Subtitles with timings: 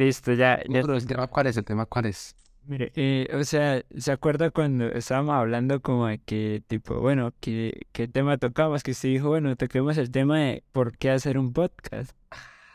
[0.00, 0.62] Listo, ya.
[0.66, 0.80] ya.
[0.80, 2.34] Pero el tema cuál es, el tema cuál es.
[2.64, 7.86] Mire, eh, o sea, ¿se acuerda cuando estábamos hablando como de que, tipo, bueno, ¿qué,
[7.92, 8.82] qué tema tocamos?
[8.82, 12.12] Que se dijo, bueno, toquemos el tema de por qué hacer un podcast,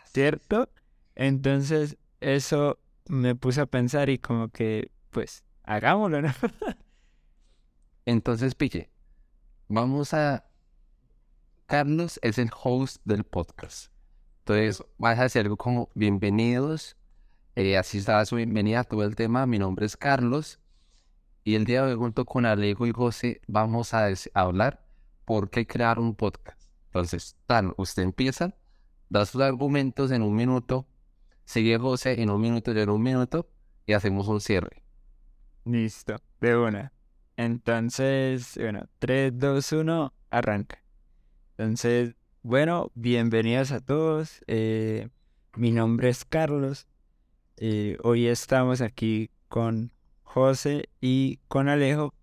[0.06, 0.70] ¿cierto?
[1.16, 2.78] Entonces, eso
[3.08, 6.32] me puse a pensar y como que, pues, hagámoslo, ¿no?
[8.06, 8.92] Entonces, Pille,
[9.68, 10.46] vamos a...
[11.66, 13.92] Carlos es el host del podcast.
[14.42, 16.96] Entonces, vas a hacer algo como bienvenidos.
[17.56, 19.46] Eh, así está su bienvenida a todo el tema.
[19.46, 20.60] Mi nombre es Carlos.
[21.46, 24.86] Y el día de hoy, junto con Alejo y José, vamos a, hablar
[25.24, 26.70] por qué crear un podcast.
[26.88, 28.56] Entonces, tan, usted empieza,
[29.10, 30.88] da sus argumentos en un minuto,
[31.46, 33.48] sigue José en un minuto y en un minuto,
[33.86, 34.82] y hacemos un cierre.
[35.66, 36.94] Listo, de una.
[37.38, 40.84] Entonces, bueno, 3, 2, 1, arranca.
[41.58, 44.44] Entonces, bueno, bienvenidos a todos.
[44.48, 45.10] eh,
[45.56, 46.88] mi nombre es Carlos.
[47.58, 49.92] Eh, hoy estamos aquí con
[50.24, 52.14] José y con Alejo.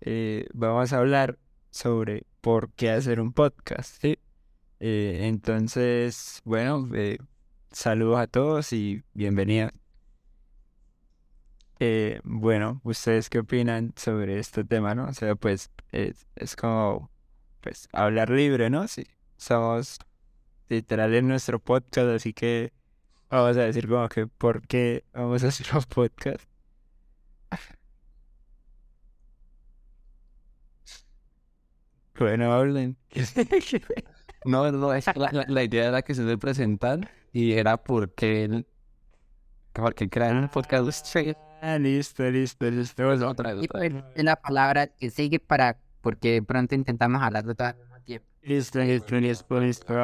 [0.00, 1.38] eh, vamos a hablar
[1.70, 4.18] sobre por qué hacer un podcast, ¿sí?
[4.80, 6.88] Eh, entonces, bueno,
[7.72, 9.72] saludos a todos y bienvenidos.
[12.24, 15.06] Bueno, ¿ustedes qué opinan sobre este tema, no?
[15.08, 17.10] O sea, pues es, es como,
[17.60, 18.86] pues, hablar libre, ¿no?
[18.88, 19.06] Sí,
[19.36, 19.98] somos
[20.68, 22.72] literal en nuestro podcast, así que
[23.30, 26.44] vamos a decir como que por qué vamos a hacer un podcast.
[32.18, 32.96] Bueno, hablen.
[34.44, 38.44] No, no, es la, la- la idea era que se le presentan y era porque
[38.44, 38.66] él,
[39.72, 41.16] porque crearon el podcast.
[41.60, 43.08] Ah, listo, listo, listo.
[43.08, 43.52] Otra otra
[44.14, 48.26] es la palabra que sigue para, porque pronto intentamos hablar de todo al mismo tiempo.
[48.42, 49.94] Listo, listo, listo, listo.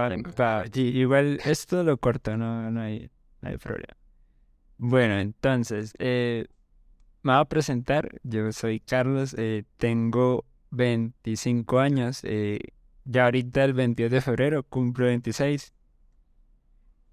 [0.75, 3.09] Igual esto lo corto, no, no hay,
[3.45, 3.97] no hay problema.
[4.79, 6.47] Bueno, entonces, eh,
[7.23, 8.21] me voy a presentar.
[8.23, 12.21] Yo soy Carlos, eh, tengo 25 años.
[12.25, 12.59] eh,
[13.05, 15.75] ya ahorita el 22 de febrero cumplo 26.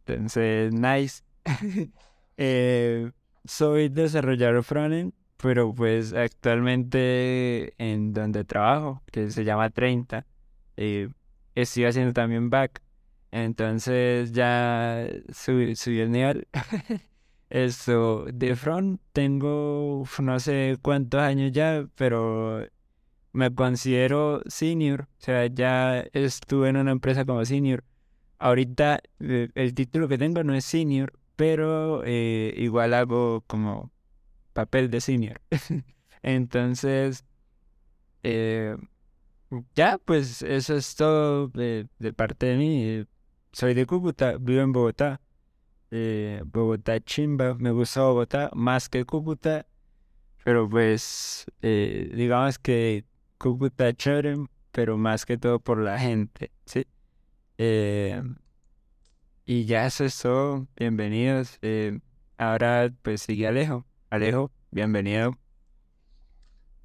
[0.05, 1.23] Entonces, nice.
[3.45, 10.25] Soy desarrollador frontend, pero pues actualmente en donde trabajo, que se llama 30,
[10.77, 11.09] eh,
[11.55, 12.81] estoy haciendo también back.
[13.31, 16.47] Entonces ya subí, subí el nivel.
[17.49, 22.65] Esto, de front tengo no sé cuántos años ya, pero
[23.33, 25.07] me considero senior.
[25.19, 27.83] O sea, ya estuve en una empresa como senior.
[28.39, 33.91] Ahorita eh, el título que tengo no es senior, pero eh, igual hago como
[34.53, 35.41] papel de senior.
[36.23, 37.25] Entonces,
[38.23, 38.77] eh,
[39.75, 43.05] ya, pues eso es todo de parte de mí.
[43.53, 45.21] Soy de Cúcuta, vivo en Bogotá.
[45.91, 49.65] Eh, Bogotá chimba, me gusta Bogotá más que Cúcuta,
[50.45, 53.05] pero pues eh, digamos que
[53.37, 54.37] Cúcuta chévere,
[54.71, 56.87] pero más que todo por la gente, ¿sí?
[57.57, 58.23] Eh,
[59.45, 61.57] y ya eso es todo, bienvenidos.
[61.61, 61.99] eh,
[62.37, 63.85] ahora pues sigue Alejo.
[64.09, 65.37] Alejo, bienvenido.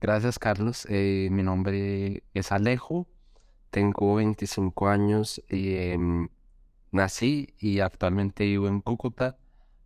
[0.00, 0.86] Gracias, Carlos.
[0.90, 3.06] Mi nombre es Alejo.
[3.70, 5.42] Tengo 25 años.
[5.48, 6.28] y, em,
[6.96, 9.38] nací y actualmente vivo en Cúcuta,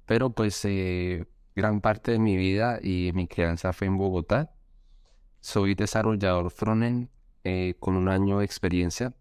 [0.06, 4.52] pero pues eh, gran parte de mi vida y mi crianza fue en Bogotá.
[5.40, 7.08] Soy desarrollador frontend
[7.44, 9.14] eh, con un año de experiencia.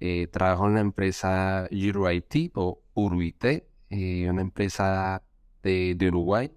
[0.00, 5.22] Eh, trabajo en la empresa EuroIT o UruIT, una empresa
[5.62, 6.52] de, de Uruguay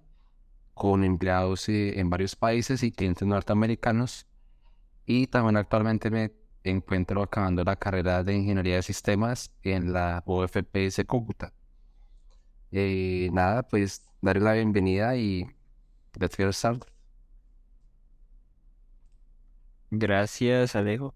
[0.74, 4.26] con empleados en varios países y clientes norteamericanos.
[5.06, 6.32] Y también actualmente me
[6.64, 11.52] encuentro acabando la carrera de Ingeniería de Sistemas en la OFPS Cúcuta.
[12.70, 15.46] Eh, nada, pues darle la bienvenida y
[16.18, 16.86] let's get started.
[19.90, 21.14] Gracias, Alejo.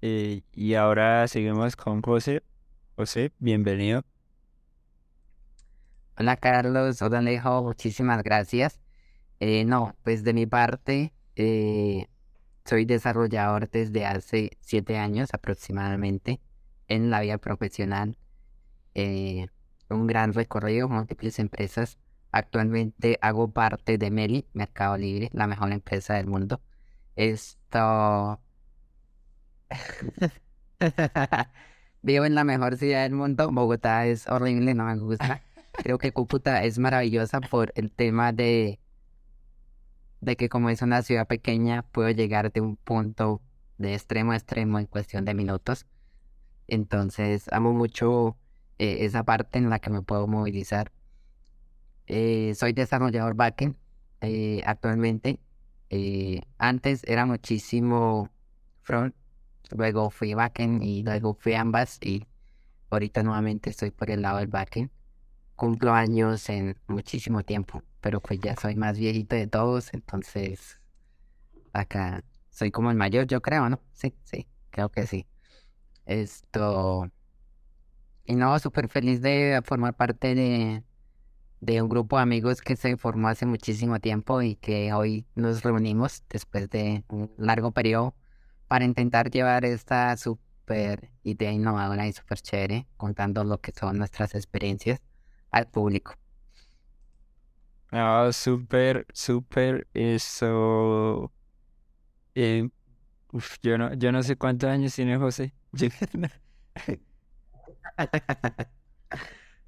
[0.00, 2.42] Eh, y ahora seguimos con José.
[2.96, 4.04] José, bienvenido.
[6.16, 8.80] Hola Carlos, hola Alejo, muchísimas gracias.
[9.40, 12.06] Eh, no, pues de mi parte, eh,
[12.64, 16.40] soy desarrollador desde hace siete años aproximadamente
[16.88, 18.16] en la vida profesional.
[18.94, 19.48] Eh,
[19.90, 21.98] un gran recorrido, múltiples empresas.
[22.32, 26.60] Actualmente hago parte de Meli, Mercado Libre, la mejor empresa del mundo.
[27.16, 28.40] Esto...
[32.02, 33.50] Vivo en la mejor ciudad del mundo.
[33.50, 35.42] Bogotá es horrible, no me gusta.
[35.72, 38.78] Creo que Cúcuta es maravillosa por el tema de,
[40.24, 43.42] de que como es una ciudad pequeña, puedo llegar de un punto
[43.78, 45.86] de extremo a extremo en cuestión de minutos.
[46.66, 48.36] Entonces, amo mucho
[48.78, 50.92] eh, esa parte en la que me puedo movilizar.
[52.06, 53.76] Eh, soy desarrollador backend
[54.20, 55.40] eh, actualmente.
[55.90, 58.30] Eh, antes era muchísimo
[58.82, 59.14] front,
[59.70, 62.26] luego fui backend y luego fui ambas y
[62.90, 64.90] ahorita nuevamente estoy por el lado del backend.
[65.56, 70.80] Cumplo años en muchísimo tiempo, pero pues ya soy más viejito de todos, entonces
[71.72, 73.80] acá soy como el mayor, yo creo, ¿no?
[73.92, 75.26] Sí, sí, creo que sí.
[76.06, 77.10] Esto...
[78.26, 80.82] Y no, súper feliz de formar parte de,
[81.60, 85.62] de un grupo de amigos que se formó hace muchísimo tiempo y que hoy nos
[85.62, 88.14] reunimos después de un largo periodo
[88.68, 94.34] para intentar llevar esta súper idea innovadora y súper chévere, contando lo que son nuestras
[94.34, 95.02] experiencias
[95.54, 96.14] al público.
[97.92, 101.32] Ah, súper, súper, eso.
[102.34, 102.68] Eh,
[103.32, 105.52] uf, yo no, yo no sé cuántos años tiene José.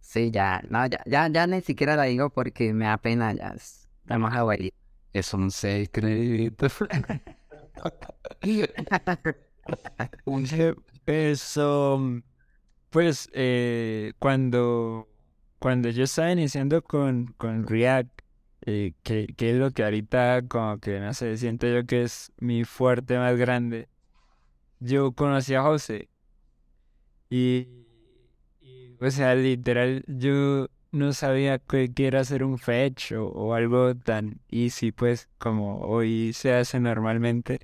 [0.01, 3.55] Sí, ya, no, ya, ya, ya ni siquiera la digo porque me da pena, ya
[3.57, 4.79] estamos abuelitos.
[5.13, 6.69] Es un secreto.
[11.07, 12.01] Eso,
[12.91, 15.09] pues, eh, cuando,
[15.67, 18.23] cuando yo estaba iniciando con, con React,
[18.67, 22.31] eh, que, que es lo que ahorita como que, no sé, siento yo que es
[22.39, 23.89] mi fuerte más grande,
[24.79, 26.09] yo conocí a José
[27.29, 27.67] y,
[28.61, 33.55] y, o sea, literal, yo no sabía que, que era hacer un fetch o, o
[33.55, 37.59] algo tan easy, pues, como hoy se hace normalmente.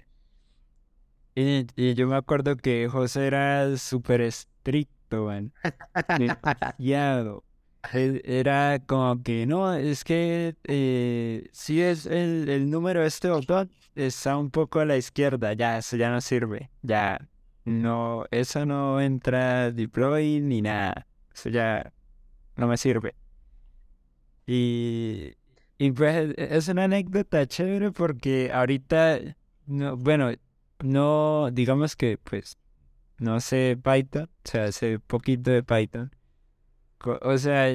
[1.37, 5.53] Y, y yo me acuerdo que José era súper estricto, man.
[6.19, 7.45] Demasiado.
[7.93, 13.71] Era como que, no, es que eh, si es el, el número de este botón,
[13.97, 17.29] está un poco a la izquierda, ya, eso ya no sirve, ya,
[17.65, 21.93] no, eso no entra deploy ni nada, eso ya
[22.57, 23.15] no me sirve.
[24.47, 25.35] Y,
[25.79, 29.21] y pues e- es una anécdota chévere porque ahorita,
[29.67, 30.31] no, bueno,
[30.81, 32.59] no, digamos que pues
[33.19, 36.13] no sé Python, o sea, sé poquito de Python.
[37.05, 37.75] O sea,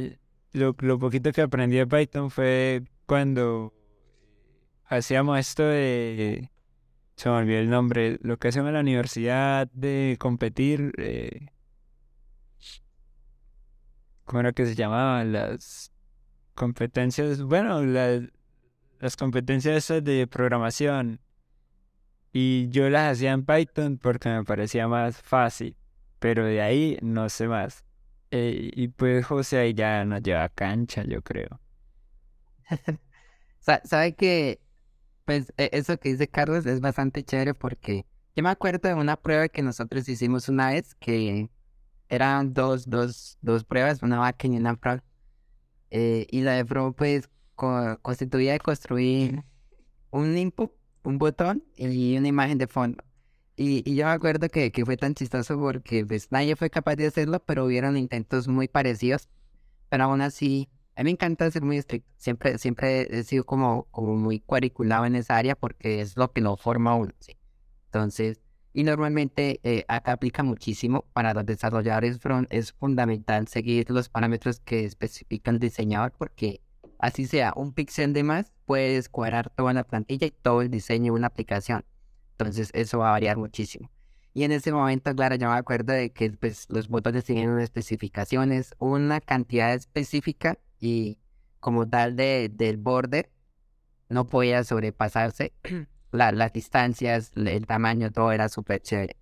[0.54, 3.74] lo, poquito que aprendí de Python fue cuando
[4.86, 6.50] hacíamos esto de,
[7.16, 11.48] se me olvidó el nombre, lo que hacíamos en la universidad de competir, eh,
[14.26, 15.32] ¿cómo era que se llamaban?
[15.34, 15.92] Las
[16.54, 21.20] competencias, bueno, las, competencias de programación.
[22.34, 25.76] Y yo las hacía en Python porque me parecía más fácil,
[26.20, 27.87] pero de ahí no sé más.
[28.32, 31.60] Eh, y pues José ahí ya nos lleva cancha, yo creo.
[33.60, 34.62] Sa- ¿Sabe que
[35.26, 39.18] Pues e- eso que dice Carlos es bastante chévere porque yo me acuerdo de una
[39.18, 41.50] prueba que nosotros hicimos una vez que
[42.10, 45.04] eran dos, dos, dos pruebas, una backend y una front.
[45.92, 49.44] Eh, y la de front pues co- constituía de construir
[50.12, 50.72] un input,
[51.04, 53.04] un botón y una imagen de fondo.
[53.57, 56.95] Y, y yo me acuerdo que, que fue tan chistoso porque pues nadie fue capaz
[56.95, 59.27] de hacerlo, pero hubieron intentos muy parecidos.
[59.89, 62.09] Pero aún así, a mí me encanta ser muy estricto.
[62.18, 66.42] Siempre, siempre he sido como, como muy cuadriculado en esa área porque es lo que
[66.42, 67.36] lo forma uno, ¿sí?
[67.86, 68.42] Entonces,
[68.74, 72.48] y normalmente eh, aplica muchísimo para los desarrolladores front.
[72.51, 76.62] Es fundamental seguir los parámetros que especifica el diseñador porque
[77.00, 81.14] así sea un píxel de más, puedes cuadrar toda la plantilla y todo el diseño
[81.14, 81.85] de una aplicación.
[82.40, 83.90] Entonces, eso va a variar muchísimo.
[84.34, 87.64] Y en ese momento, claro, yo me acuerdo de que pues, los botones tienen unas
[87.64, 91.18] especificaciones, una cantidad específica y
[91.60, 93.32] como tal de, del border
[94.10, 95.54] no podía sobrepasarse.
[96.12, 99.18] La- las distancias, el tamaño, todo era súper chévere.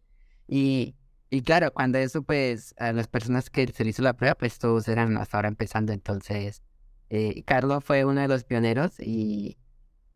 [0.48, 0.96] Y,
[1.32, 4.88] y claro, cuando eso, pues, a las personas que se hizo la prueba, pues todos
[4.88, 5.94] eran hasta ahora empezando.
[5.94, 6.62] Entonces,
[7.10, 9.58] eh, Carlos fue uno de los pioneros y,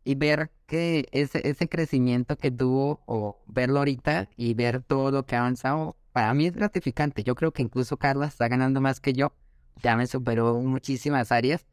[0.04, 5.26] y ver que ese, ese crecimiento que tuvo, o verlo ahorita y ver todo lo
[5.26, 7.22] que ha avanzado, para mí es gratificante.
[7.22, 9.32] Yo creo que incluso Carlos está ganando más que yo,
[9.82, 11.66] ya me superó muchísimas áreas,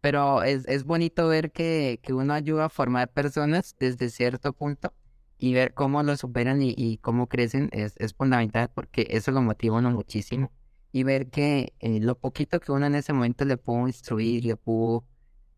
[0.00, 4.92] pero es, es bonito ver que, que uno ayuda a formar personas desde cierto punto
[5.38, 9.42] y ver cómo lo superan y, y cómo crecen es, es fundamental porque eso lo
[9.42, 10.52] motiva uno muchísimo.
[10.92, 14.56] Y ver que eh, lo poquito que uno en ese momento le pudo instruir, le
[14.56, 15.04] pudo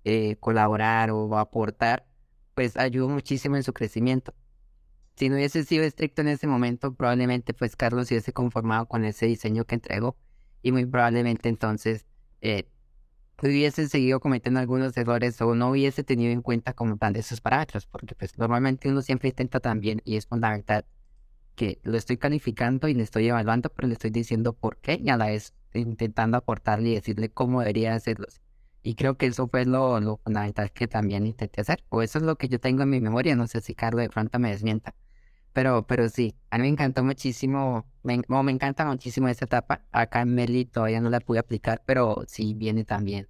[0.05, 2.07] eh, colaborar o aportar,
[2.57, 4.35] pues ayudó muchísimo en su crecimiento.
[5.15, 9.05] Si no hubiese sido estricto en ese momento, probablemente pues Carlos se hubiese conformado con
[9.05, 10.17] ese diseño que entregó
[10.63, 12.07] y muy probablemente entonces
[12.41, 12.67] eh,
[13.43, 17.87] hubiese seguido cometiendo algunos errores o no hubiese tenido en cuenta como tal esos parámetros,
[17.87, 20.87] porque pues normalmente uno siempre intenta también y es fundamental
[21.57, 25.11] que lo estoy calificando y le estoy evaluando, pero le estoy diciendo por qué y
[25.11, 28.41] a la vez intentando aportarle y decirle cómo debería hacerlos.
[28.87, 31.83] Y creo que eso fue lo, lo fundamental que también intenté hacer.
[31.89, 33.35] O eso es lo que yo tengo en mi memoria.
[33.35, 34.95] No sé si Carlos de pronto me desmienta.
[35.53, 39.83] Pero, pero sí, a mí me encantó muchísimo, me, me encanta muchísimo esta etapa.
[39.91, 43.29] Acá en Meli todavía no la pude aplicar, pero sí viene también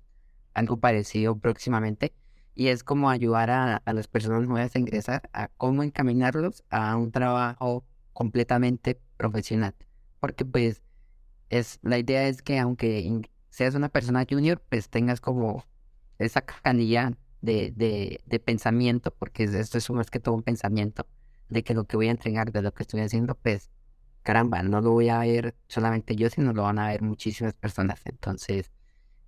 [0.53, 2.13] algo parecido próximamente.
[2.55, 6.97] Y es como ayudar a, a las personas nuevas a ingresar, a cómo encaminarlos a
[6.97, 7.83] un trabajo
[8.13, 9.75] completamente profesional.
[10.21, 10.83] Porque pues
[11.49, 12.99] es, la idea es que aunque
[13.57, 15.65] seas una persona junior, pues tengas como
[16.19, 17.73] esa canilla de,
[18.27, 21.07] de, pensamiento, porque esto es más que todo un pensamiento,
[21.49, 23.71] de que lo que voy a entregar, de lo que estoy haciendo, pues
[24.23, 28.03] caramba, no lo voy a ver solamente yo, sino lo van a ver muchísimas personas.
[28.05, 28.73] Entonces,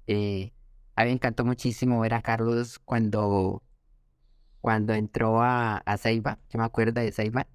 [0.07, 0.53] eh,
[0.95, 3.63] a mí me encantó muchísimo ver a Carlos cuando,
[4.61, 7.47] cuando entró a, a Ceiba, yo me acuerdo de Ceiba,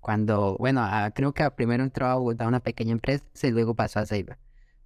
[0.00, 4.36] cuando, bueno, creo que primero entró a una pequeña empresa y luego pasó a Ceiba.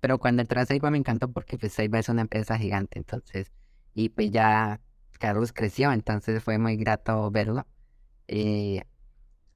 [0.03, 3.53] Pero cuando entró a Ceiba me encantó porque pues Ceiba es una empresa gigante, entonces,
[3.95, 4.81] y pues ya
[5.21, 7.69] Carlos creció, entonces fue muy grato verlo.
[8.29, 8.83] Eh,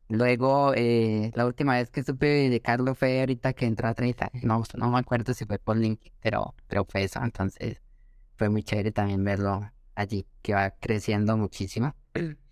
[0.09, 4.31] luego, eh, la última vez que supe de Carlos fue ahorita que entró a 30,
[4.45, 7.83] no, no me acuerdo si fue por LinkedIn, pero, pero fue eso, entonces
[8.37, 11.97] fue muy chévere también verlo allí, que va creciendo muchísimo.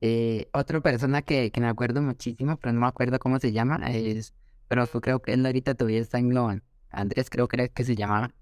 [0.00, 3.78] Eh, otra persona que, que me acuerdo muchísimo, pero no me acuerdo cómo se llama,
[3.90, 4.32] es,
[4.68, 6.62] pero creo que él ahorita todavía está en.
[6.90, 8.32] Andrés creo que, que se llamaba.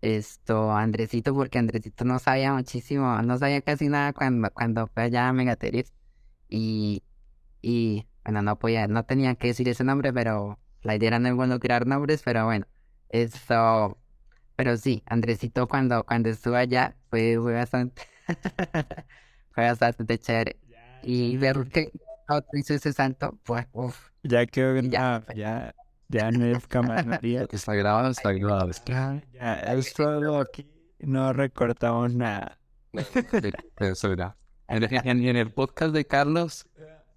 [0.00, 5.28] Esto, Andresito, porque Andresito no sabía muchísimo, no sabía casi nada cuando, cuando fue allá
[5.28, 5.94] a Megateris.
[6.48, 7.02] Y,
[7.62, 11.28] y, bueno, no podía, no tenía que decir ese nombre, pero la idea era no
[11.28, 12.66] involucrar nombres, pero bueno,
[13.08, 13.98] eso,
[14.56, 18.02] pero sí, Andresito cuando, cuando estuvo allá fue, fue bastante,
[19.52, 20.60] fue bastante chévere.
[21.02, 21.90] Y ver que
[22.28, 24.10] otro hizo ese santo, pues, uff.
[24.22, 25.74] Ya quedó ya, ya,
[26.14, 28.70] ya no es cámara Está grabado, está grabado.
[28.86, 30.66] Ya, ya, esto aquí
[31.00, 32.58] no recortamos nada.
[33.80, 34.36] Eso era.
[34.68, 34.84] En,
[35.24, 36.66] en, el podcast de Carlos,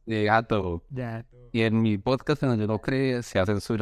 [0.06, 0.84] llega todo.
[0.90, 1.26] Ya.
[1.52, 3.80] Y en mi podcast, en donde no cree, se hacen sus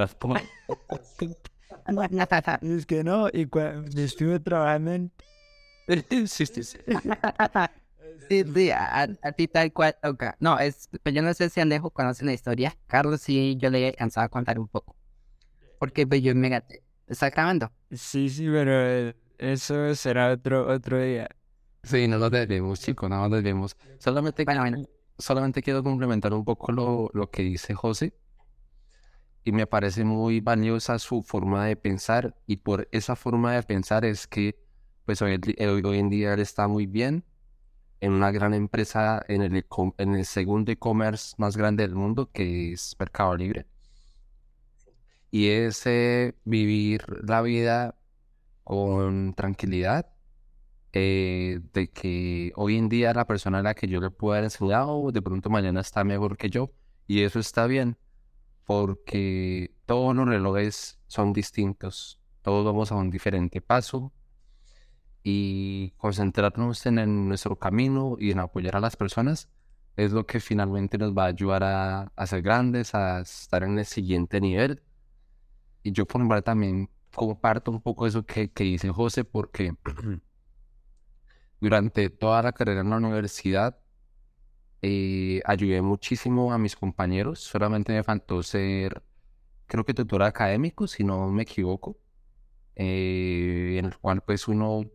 [2.62, 5.12] Es que no, y cuando estuve trabajando en...
[6.28, 6.78] sí, sí, sí.
[8.30, 10.36] Sí, sí, a, ti tal cual toca.
[10.40, 12.76] No, es, pues yo no sé si Alejo conoce la historia.
[12.88, 14.96] Carlos sí, yo le he cansado a contar un poco.
[15.80, 16.84] Porque pues yo me gaté.
[17.08, 17.72] ¿Está grabando?
[17.92, 21.30] Sí, sí, pero eso será otro, otro día.
[21.84, 23.78] Sí, no lo debemos, chicos, no lo debemos.
[24.00, 24.46] Solamente,
[25.18, 28.16] solamente quiero complementar un poco lo, lo que dice José.
[29.44, 32.36] Y me parece muy valiosa su forma de pensar.
[32.48, 34.58] Y por esa forma de pensar es que,
[35.06, 37.24] pues hoy, hoy en día él está muy bien
[38.00, 39.66] en una gran empresa en el,
[39.98, 43.68] en el segundo e-commerce más grande del mundo, que es Mercado Libre.
[45.36, 45.84] Y es
[46.46, 47.98] vivir la vida
[48.64, 50.08] con tranquilidad,
[50.94, 54.46] eh, de que hoy en día la persona a la que yo le puedo haber
[54.46, 56.72] enseñado, de pronto mañana está mejor que yo,
[57.06, 57.98] y eso está bien,
[58.64, 64.14] porque todos los relojes son distintos, todos vamos a un diferente paso,
[65.22, 69.50] y concentrarnos en, nuestro camino y en apoyar a las personas
[69.98, 71.64] es lo que finalmente nos va a ayudar
[72.16, 74.82] a, ser grandes, a estar en el siguiente nivel.
[75.86, 79.76] Y yo por mi parte también comparto un poco eso que, que dice José, porque
[81.62, 83.78] durante toda la carrera en la universidad
[84.82, 87.40] eh, ayudé muchísimo a mis compañeros.
[87.40, 89.04] Solamente me faltó ser,
[89.68, 92.00] creo que tutor académico, si no me equivoco,
[92.76, 94.86] eh, en el cual pues uno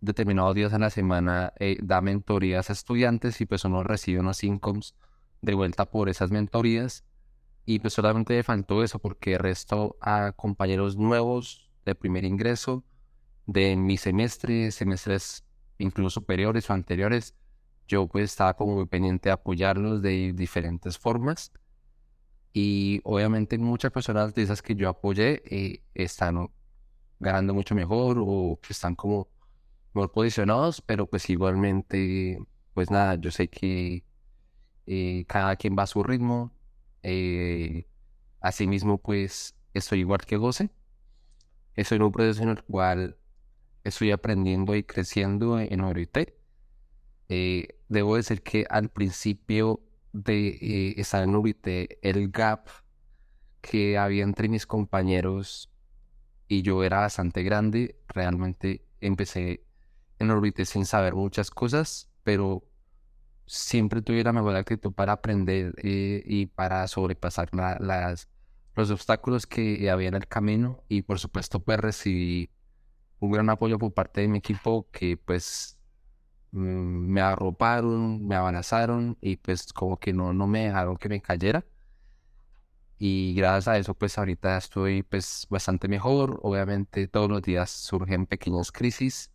[0.00, 4.44] determinados días en la semana eh, da mentorías a estudiantes y pues uno recibe unos
[4.44, 4.94] incomes
[5.42, 7.04] de vuelta por esas mentorías.
[7.70, 12.82] Y pues solamente me faltó eso porque resto a compañeros nuevos de primer ingreso
[13.44, 15.44] de mi semestre, semestres
[15.76, 17.34] incluso superiores o anteriores,
[17.86, 21.52] yo pues estaba como muy pendiente de apoyarlos de diferentes formas.
[22.54, 26.48] Y obviamente muchas personas de esas que yo apoyé eh, están
[27.20, 29.28] ganando mucho mejor o están como
[29.92, 32.38] mejor posicionados, pero pues igualmente,
[32.72, 34.04] pues nada, yo sé que
[34.86, 36.57] eh, cada quien va a su ritmo.
[37.10, 37.86] Eh,
[38.40, 40.68] asimismo, pues estoy igual que Goce.
[41.74, 43.16] Estoy en un proceso en el cual
[43.82, 46.26] estoy aprendiendo y creciendo en ahorita.
[47.30, 49.80] Eh, debo decir que al principio
[50.12, 52.68] de estar en Urite, el gap
[53.62, 55.70] que había entre mis compañeros
[56.46, 57.96] y yo era bastante grande.
[58.08, 59.64] Realmente empecé
[60.18, 62.67] en Orbite sin saber muchas cosas, pero
[63.48, 68.28] siempre tuve la mejor actitud para aprender eh, y para sobrepasar las,
[68.76, 72.50] los obstáculos que había en el camino y por supuesto pues recibí
[73.20, 75.78] un gran apoyo por parte de mi equipo que pues
[76.52, 81.20] mm, me arroparon, me abrazaron y pues como que no, no me dejaron que me
[81.22, 81.64] cayera.
[82.98, 86.40] Y gracias a eso pues ahorita estoy pues bastante mejor.
[86.42, 89.30] Obviamente todos los días surgen pequeñas crisis,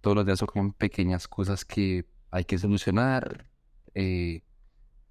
[0.00, 3.46] todos los días surgen pequeñas cosas que hay que solucionar.
[3.94, 4.42] Eh,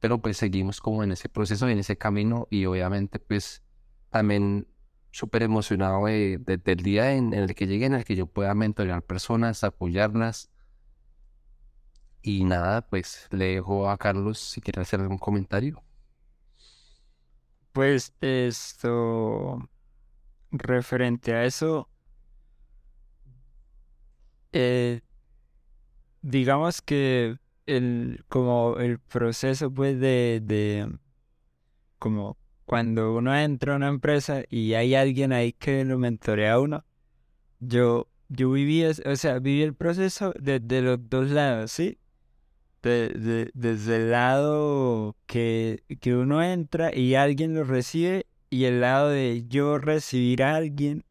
[0.01, 3.63] pero pues seguimos como en ese proceso, en ese camino y obviamente pues
[4.10, 4.68] también
[5.12, 9.04] súper emocionado de, del día en, el que llegue, en el que yo pueda mentorear
[9.04, 10.50] personas, apoyarlas.
[12.24, 15.84] Y nada, pues le dejo a Carlos si quiere hacer algún comentario.
[17.72, 19.70] Pues esto,
[20.51, 21.90] referente a eso,
[24.51, 25.01] eh,
[26.22, 30.90] digamos que el, como el proceso pues de, de,
[32.00, 36.60] como cuando uno entra a una empresa y hay alguien ahí que lo mentorea a
[36.60, 36.86] uno,
[37.60, 41.98] yo, yo viví, o sea, viví el proceso desde los dos lados, ¿sí?
[42.82, 49.10] De, desde el lado que, que uno entra y alguien lo recibe y el lado
[49.10, 51.04] de yo recibir a alguien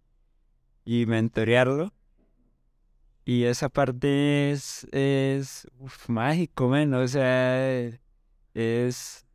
[0.85, 1.93] y mentorearlo.
[3.25, 5.67] Y esa parte es, es
[6.09, 6.93] mágico, man.
[6.95, 7.91] O sea,
[8.55, 9.27] es...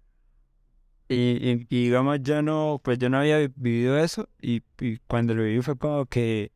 [1.07, 4.61] Y, digamos, yo no, pues yo no había vivido eso y,
[5.07, 6.51] cuando lo viví fue como que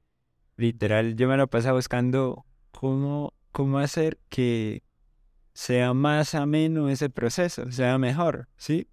[0.57, 4.81] literal yo me lo pasaba buscando cómo, cómo hacer que
[5.53, 8.88] sea más ameno ese proceso, sea mejor, ¿sí?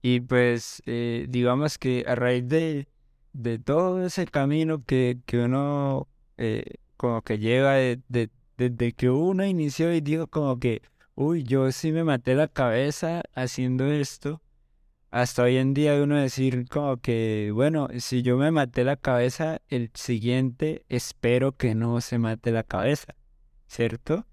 [0.00, 2.88] Y pues eh, digamos que a raíz de,
[3.34, 6.64] de todo ese camino que, que uno eh,
[6.96, 10.82] como que lleva desde que uno inició y dijo como que,
[11.14, 14.40] uy, yo sí me maté la cabeza haciendo esto,
[15.10, 19.60] hasta hoy en día uno decir como que, bueno, si yo me maté la cabeza,
[19.68, 23.14] el siguiente espero que no se mate la cabeza,
[23.66, 24.26] ¿cierto?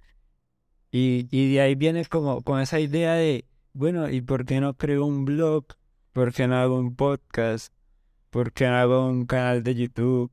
[0.91, 4.75] Y, y de ahí viene como con esa idea de, bueno, ¿y por qué no
[4.75, 5.65] creo un blog?
[6.13, 7.73] ¿Por qué no hago un podcast?
[8.29, 10.31] ¿Por qué no hago un canal de YouTube?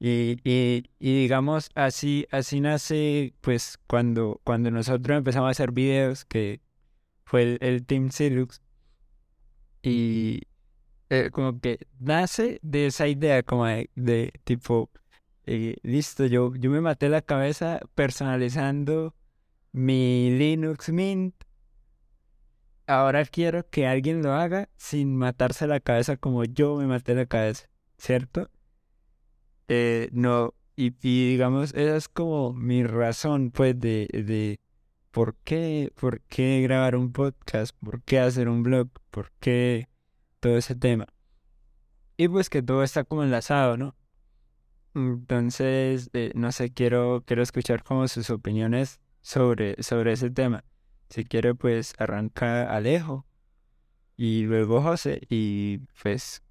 [0.00, 6.60] Y, y, digamos, así, así nace, pues, cuando, cuando nosotros empezamos a hacer videos, que
[7.24, 8.62] fue el, Team Silux,
[9.82, 10.42] y
[11.10, 14.90] eh, como que nace de esa idea, como de, tipo,
[15.46, 19.14] eh, listo, yo, yo me maté la cabeza personalizando
[19.72, 21.34] mi Linux Mint.
[22.86, 27.26] Ahora quiero que alguien lo haga sin matarse la cabeza como yo me maté la
[27.26, 28.50] cabeza, ¿cierto?
[29.68, 34.60] Eh, no, y, digamos, esa es como mi razón, pues, de, de
[35.10, 39.88] por qué, por qué grabar un podcast, por qué hacer un blog, por qué
[40.40, 41.06] todo ese tema.
[42.16, 43.96] Y pues que todo está como enlazado, ¿no?
[44.94, 50.64] Entonces, eh, no sé, quiero, quiero escuchar como sus opiniones sobre, sobre ese tema.
[51.10, 53.26] Si quiere, pues arranca Alejo
[54.16, 56.42] y luego José y pues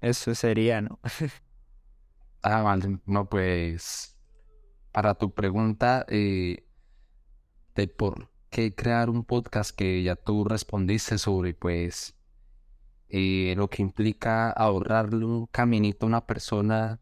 [0.00, 0.98] eso sería, ¿no?
[2.42, 2.98] Ah, vale.
[3.06, 4.16] No, pues
[4.92, 6.66] para tu pregunta eh,
[7.74, 12.14] de por qué crear un podcast que ya tú respondiste sobre, pues,
[13.08, 17.00] eh, lo que implica ahorrarle un caminito a una persona,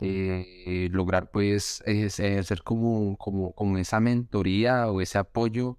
[0.00, 5.78] eh, lograr, pues, hacer como, como, como esa mentoría o ese apoyo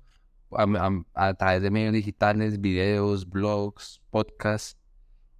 [0.52, 4.80] a través de medios digitales, videos, blogs, podcasts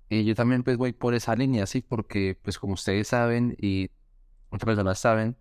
[0.10, 3.90] y yo también pues voy por esa línea, sí, porque pues como ustedes saben y
[4.50, 5.36] otras personas saben,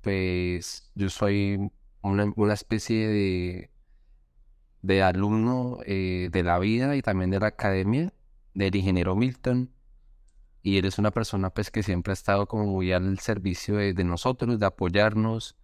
[0.00, 1.70] pues yo soy
[2.02, 3.70] una, especie de,
[4.82, 8.12] de alumno eh, de la vida y también de la academia
[8.54, 9.70] del ingeniero Milton.
[10.62, 14.04] Y él es una persona pues que siempre ha estado como muy al servicio de,
[14.04, 15.56] nosotros, de apoyarnos,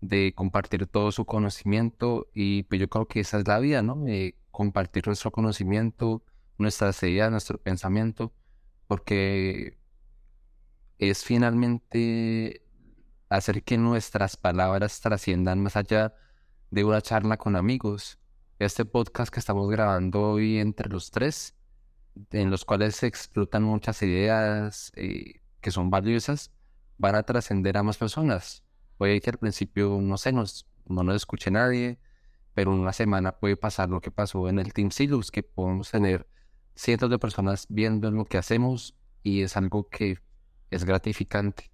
[0.00, 2.28] de compartir todo su conocimiento.
[2.34, 4.04] Y pues yo creo que esa es la vida, ¿no?
[4.50, 6.22] compartir nuestro conocimiento,
[6.58, 8.34] nuestras ideas, nuestro pensamiento,
[8.86, 9.78] porque
[10.98, 12.64] es finalmente
[13.28, 16.14] hacer que nuestras palabras trasciendan más allá
[16.70, 18.18] de una charla con amigos.
[18.58, 21.54] Este podcast que estamos grabando hoy entre los tres,
[22.32, 26.50] en los cuales se explotan muchas ideas eh, que son valiosas,
[26.96, 28.64] van a trascender a más personas.
[28.96, 32.00] Puede que al principio, no sé, nos, no nos escuche nadie,
[32.54, 35.90] pero en una semana puede pasar lo que pasó en el Team Silus, que podemos
[35.92, 36.26] tener
[36.78, 40.18] cientos de personas viendo lo que hacemos y es algo que
[40.70, 41.70] es gratificante.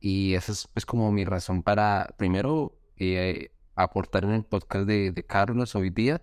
[0.00, 5.24] Y esa es pues como mi razón para, primero, eh, aportar en el podcast de,
[5.26, 6.22] Carlos hoy día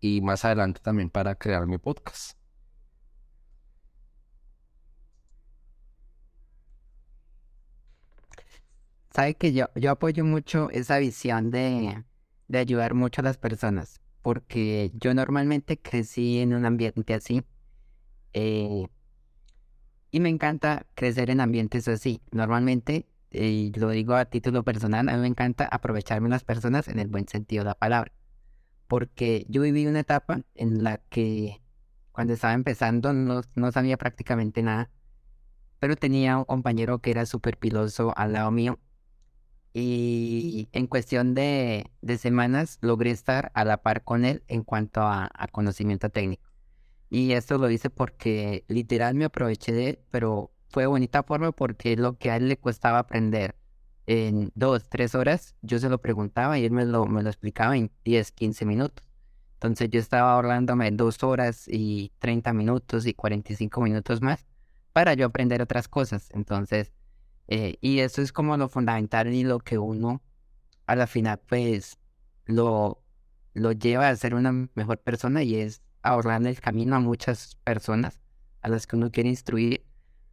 [0.00, 2.36] y más adelante también para crear mi podcast.
[9.14, 12.02] sabe que yo, yo apoyo mucho esa visión de,
[12.48, 17.44] de ayudar mucho a las personas, porque yo normalmente crecí en un ambiente así.
[18.32, 18.86] eh,
[20.10, 22.22] y me encanta crecer en ambientes así.
[22.30, 26.98] Normalmente, y lo digo a título personal, a mí me encanta aprovecharme las personas en
[27.00, 28.12] el buen sentido de la palabra.
[28.88, 31.62] Porque yo viví una etapa en la que
[32.12, 34.90] cuando estaba empezando no, no sabía prácticamente nada,
[35.80, 38.78] pero tenía un compañero que era súper piloso al lado mío.
[39.74, 45.02] Y en cuestión de, de semanas logré estar a la par con él en cuanto
[45.02, 46.48] a, a conocimiento técnico.
[47.10, 51.96] Y esto lo hice porque literal me aproveché de él, pero fue bonita forma porque
[51.96, 53.56] lo que a él le costaba aprender
[54.06, 57.76] en dos, tres horas, yo se lo preguntaba y él me lo, me lo explicaba
[57.76, 59.06] en 10, 15 minutos.
[59.54, 64.44] Entonces yo estaba ahorrándome dos horas y 30 minutos y 45 minutos más
[64.92, 66.28] para yo aprender otras cosas.
[66.32, 66.92] Entonces,
[67.48, 70.22] eh, y eso es como lo fundamental y lo que uno
[70.86, 71.98] a la final pues
[72.46, 73.02] lo,
[73.54, 78.20] lo lleva a ser una mejor persona y es ahorrarle el camino a muchas personas
[78.60, 79.84] a las que uno quiere instruir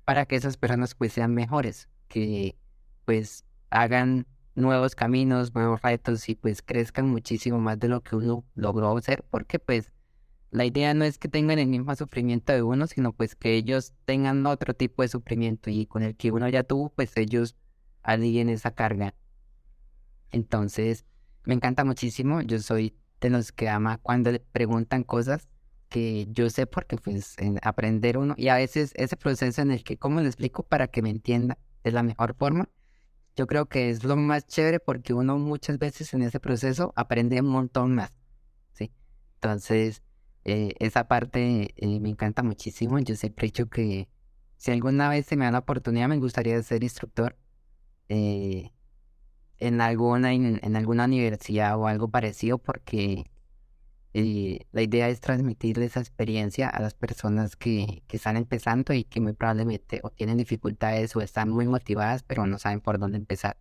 [0.06, 2.58] para que esas personas pues sean mejores, que
[3.06, 8.46] pues hagan nuevos caminos, nuevos retos y pues crezcan muchísimo más de lo que uno
[8.56, 9.92] logró hacer, porque pues
[10.52, 13.94] la idea no es que tengan el mismo sufrimiento de uno, sino pues que ellos
[14.06, 17.56] tengan otro tipo de sufrimiento y con el que uno ya tuvo, pues ellos
[18.04, 19.16] alivien esa carga.
[20.32, 21.06] Entonces,
[21.46, 25.48] me encanta muchísimo, yo soy de los que ama cuando le preguntan cosas
[25.90, 29.84] que yo sé porque pues en aprender uno y a veces ese proceso en el
[29.84, 32.70] que cómo le explico para que me entienda de la mejor forma,
[33.36, 37.40] yo creo que es lo más chévere porque uno muchas veces en ese proceso aprende
[37.42, 38.14] un montón más,
[38.74, 38.92] ¿sí?
[39.36, 40.02] Entonces,
[40.46, 43.00] eh, esa parte eh, me encanta muchísimo.
[43.00, 44.10] Yo siempre he dicho que
[44.58, 47.38] si alguna vez se me da la oportunidad, me gustaría ser instructor
[48.10, 48.72] eh,
[49.58, 53.26] en, alguna, en, en alguna universidad o algo parecido porque
[54.14, 59.06] eh, la idea es transmitirle esa experiencia a las personas que, que están empezando y
[59.06, 63.18] que muy probablemente o tienen dificultades o están muy motivadas, pero no saben por dónde
[63.18, 63.58] empezar.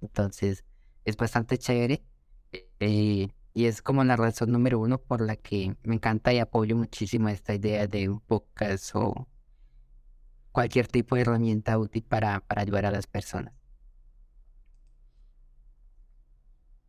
[0.00, 0.64] Entonces,
[1.04, 2.04] es bastante chévere.
[3.54, 7.28] Y es como la razón número uno por la que me encanta y apoyo muchísimo
[7.28, 9.28] esta idea de un podcast o
[10.52, 13.54] cualquier tipo de herramienta útil para, para ayudar a las personas.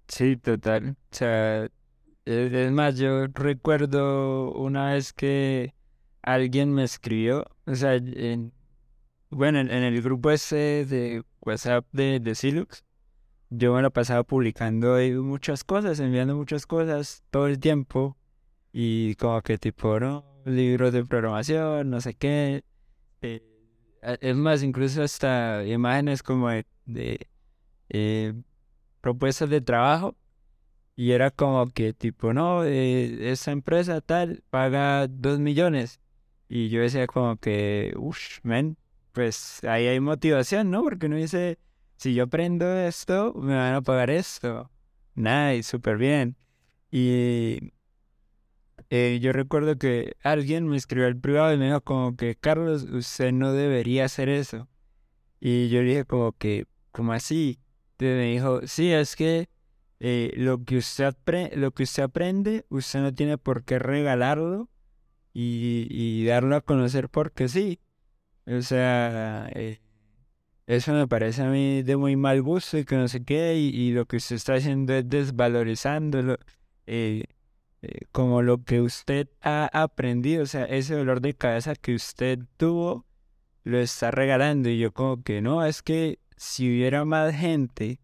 [0.07, 0.91] Sí, total.
[1.11, 1.67] O sea,
[2.25, 5.73] es más, yo recuerdo una vez que
[6.21, 8.53] alguien me escribió, o sea, en,
[9.29, 12.85] bueno, en, en el grupo ese de WhatsApp de, de Silux,
[13.49, 18.17] yo me lo pasaba publicando muchas cosas, enviando muchas cosas todo el tiempo,
[18.77, 20.25] y como que tipo, ¿no?
[20.45, 22.63] Libros de programación, no sé qué.
[23.21, 23.41] eh,
[24.01, 27.27] es más, incluso hasta imágenes como de, de,
[27.89, 28.33] eh,
[29.01, 30.15] propuestas de trabajo.
[30.97, 36.01] Y era como que tipo, no, eh, esa empresa tal paga dos millones.
[36.49, 38.77] Y yo decía como que, uff, men,
[39.13, 40.83] pues ahí hay motivación, ¿no?
[40.83, 41.59] Porque uno dice,
[41.97, 44.69] si yo aprendo esto, me van a pagar esto.
[45.15, 46.35] Nice, súper bien.
[46.91, 47.73] Y
[48.89, 52.83] eh, yo recuerdo que alguien me escribió al privado y me dijo como que, Carlos,
[52.83, 54.67] usted no debería hacer eso.
[55.39, 57.59] Y yo le dije como que, ¿cómo así?
[57.93, 59.49] Entonces me dijo, sí, es que
[59.99, 61.15] eh, lo que usted
[61.55, 64.69] lo que usted aprende, usted no tiene por qué regalarlo
[65.33, 67.79] y, y darlo a conocer porque sí.
[68.47, 69.79] O sea, eh,
[70.67, 73.91] eso me parece a mí de muy mal gusto y que no sé qué, y,
[73.91, 76.37] lo que usted está haciendo es desvalorizándolo,
[76.87, 77.25] eh,
[77.81, 82.39] eh, como lo que usted ha aprendido, o sea, ese dolor de cabeza que usted
[82.57, 83.05] tuvo,
[83.63, 84.69] lo está regalando.
[84.69, 87.99] Y yo como que no, es que si hubiera más gente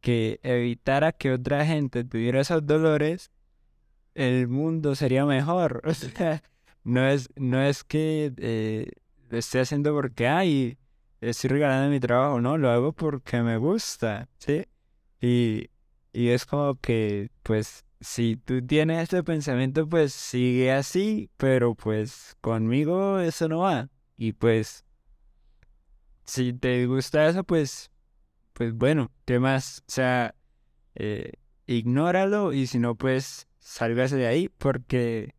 [0.00, 3.30] que evitara que otra gente tuviera esos dolores,
[4.14, 5.82] el mundo sería mejor.
[5.86, 6.42] O sea,
[6.84, 8.90] no es, no es que eh,
[9.30, 10.78] lo esté haciendo porque, ay,
[11.20, 14.64] estoy regalando mi trabajo, no, lo hago porque me gusta, ¿sí?
[15.20, 15.70] Y,
[16.12, 22.36] y es como que, pues, si tú tienes este pensamiento, pues sigue así, pero pues
[22.40, 23.90] conmigo eso no va.
[24.16, 24.84] Y pues,
[26.24, 27.90] si te gusta eso, pues,
[28.52, 29.80] pues bueno, ¿qué más?
[29.88, 30.34] O sea,
[30.94, 31.32] eh,
[31.66, 35.34] ignóralo y si no, pues, sálgase de ahí porque...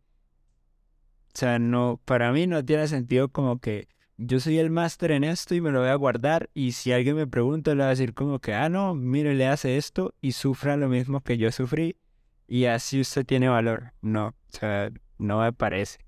[1.34, 3.88] O sea, no, para mí no tiene sentido como que
[4.24, 7.16] yo soy el máster en esto y me lo voy a guardar y si alguien
[7.16, 10.32] me pregunta le voy a decir como que, ah, no, mire, le hace esto y
[10.32, 11.96] sufra lo mismo que yo sufrí
[12.46, 13.92] y así usted tiene valor.
[14.02, 15.98] No, o sea, no me parece.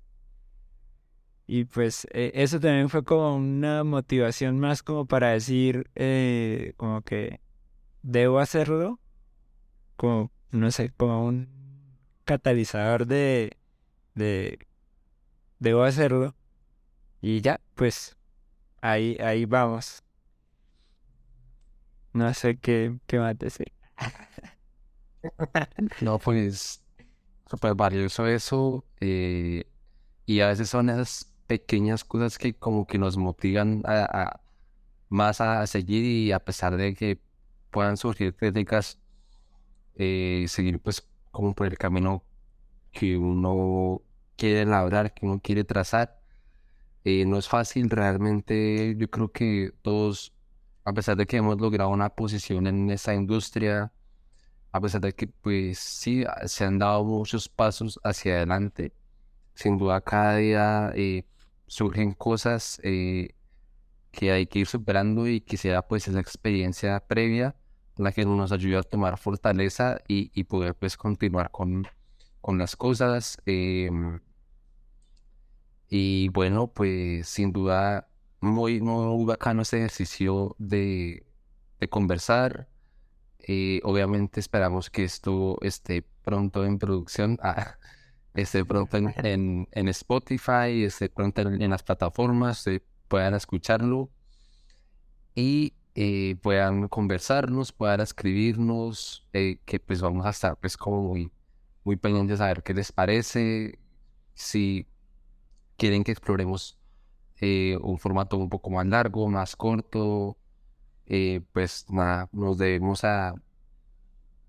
[1.47, 7.01] Y pues eh, eso también fue como una motivación más como para decir, eh, como
[7.01, 7.39] que
[8.01, 8.99] debo hacerlo,
[9.95, 11.49] como, no sé, como un
[12.25, 13.57] catalizador de,
[14.15, 14.59] de,
[15.59, 16.35] debo hacerlo.
[17.25, 18.15] Y ya, pues
[18.81, 20.03] ahí, ahí vamos.
[22.13, 23.71] No sé qué, qué más decir.
[25.99, 26.83] No, pues
[27.49, 28.85] súper valioso eso.
[29.01, 29.65] eh,
[30.25, 33.83] y a veces son esas pequeñas cosas que como que nos motivan
[35.09, 37.19] más a seguir y a pesar de que
[37.71, 38.99] puedan surgir críticas,
[39.95, 42.23] eh, seguir pues como por el camino
[42.91, 44.01] que uno
[44.37, 46.19] quiere labrar, que uno quiere trazar.
[47.05, 50.33] Eh, no es fácil, realmente yo creo que todos,
[50.85, 53.93] a pesar de que hemos logrado una posición en esta industria,
[54.71, 58.93] a pesar de que pues sí, se han dado muchos pasos hacia adelante,
[59.53, 61.25] sin duda cada día eh,
[61.67, 63.35] surgen cosas eh,
[64.11, 67.55] que hay que ir superando y quisiera pues esa experiencia previa
[67.97, 71.87] la que nos ayude a tomar fortaleza y, y poder pues continuar con,
[72.41, 73.37] con las cosas.
[75.89, 78.07] Y bueno, pues sin duda
[78.41, 81.25] muy, muy bacano este ejercicio de,
[81.79, 82.69] de conversar.
[83.39, 87.77] Eh, obviamente esperamos que esto esté pronto en producción, ah,
[88.33, 92.65] esté pronto en, en, en Spotify, esté pronto en, en las plataformas,
[93.07, 94.09] puedan escucharlo
[95.35, 101.31] y eh, puedan conversarnos, puedan escribirnos, eh, que pues vamos a estar pues como muy,
[101.83, 103.79] muy pendientes a ver qué les parece,
[104.33, 104.87] si
[105.77, 106.79] quieren que exploremos
[107.41, 110.37] eh, un formato un poco más largo, más corto,
[111.07, 113.35] eh, pues nada, nos debemos a...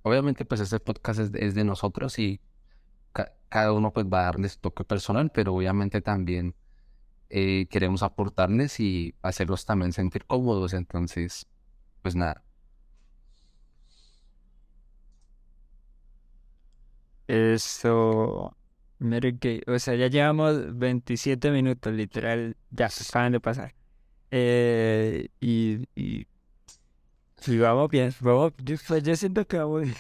[0.03, 2.41] Obviamente pues este podcast es de, nosotros y
[3.13, 6.55] ca- cada uno pues va a darle su toque personal, pero obviamente también
[7.31, 11.49] eh, queremos aportarles y hacerlos también sentir cómodos, entonces
[12.03, 12.45] pues nada.
[17.29, 18.57] Eso,
[19.39, 23.75] que, o sea, ya llevamos 27 minutos, literal, ya se acaban de pasar.
[24.33, 26.27] Eh, y, y,
[27.47, 29.95] y vamos bien, vamos, yo, pues yo siento que vamos bien.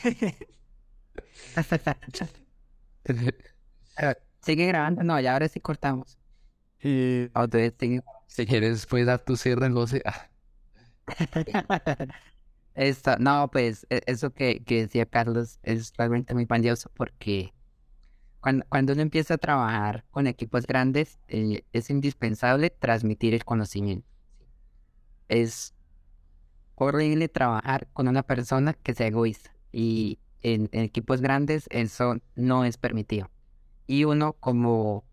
[4.40, 6.18] Sigue grabando, no, ya ahora sí cortamos.
[6.82, 7.28] Y
[7.78, 10.02] sigue Si quieres puedes dar tu cierre, no sé.
[10.04, 10.30] ah,
[12.74, 17.54] Esto, no, pues e- eso que, que decía Carlos es realmente muy valioso porque
[18.68, 24.06] cuando, uno empieza a trabajar con equipos grandes eh, es indispensable transmitir el conocimiento.
[25.28, 25.74] Es
[26.76, 32.64] horrible trabajar con una persona que sea egoísta y en, en equipos grandes eso no
[32.64, 33.30] es permitido.
[33.88, 35.04] Y uno como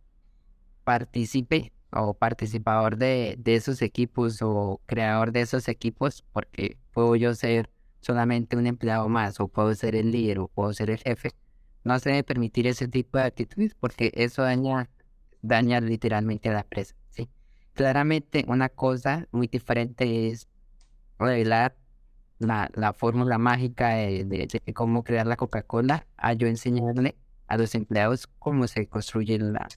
[0.83, 7.33] participe o participador de, de esos equipos o creador de esos equipos, porque puedo yo
[7.33, 11.31] ser solamente un empleado más, o puedo ser el líder, o puedo ser el jefe,
[11.83, 14.89] no se debe permitir ese tipo de actitudes porque eso daña,
[15.41, 16.95] daña literalmente a la empresa.
[17.73, 20.47] Claramente una cosa muy diferente es
[21.17, 21.75] revelar
[22.37, 27.15] la, la fórmula mágica de, cómo crear la Coca-Cola, a yo enseñarle
[27.47, 29.67] a los empleados cómo se construye la,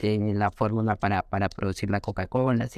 [0.00, 2.68] eh, la fórmula para, para producir la Coca-Cola.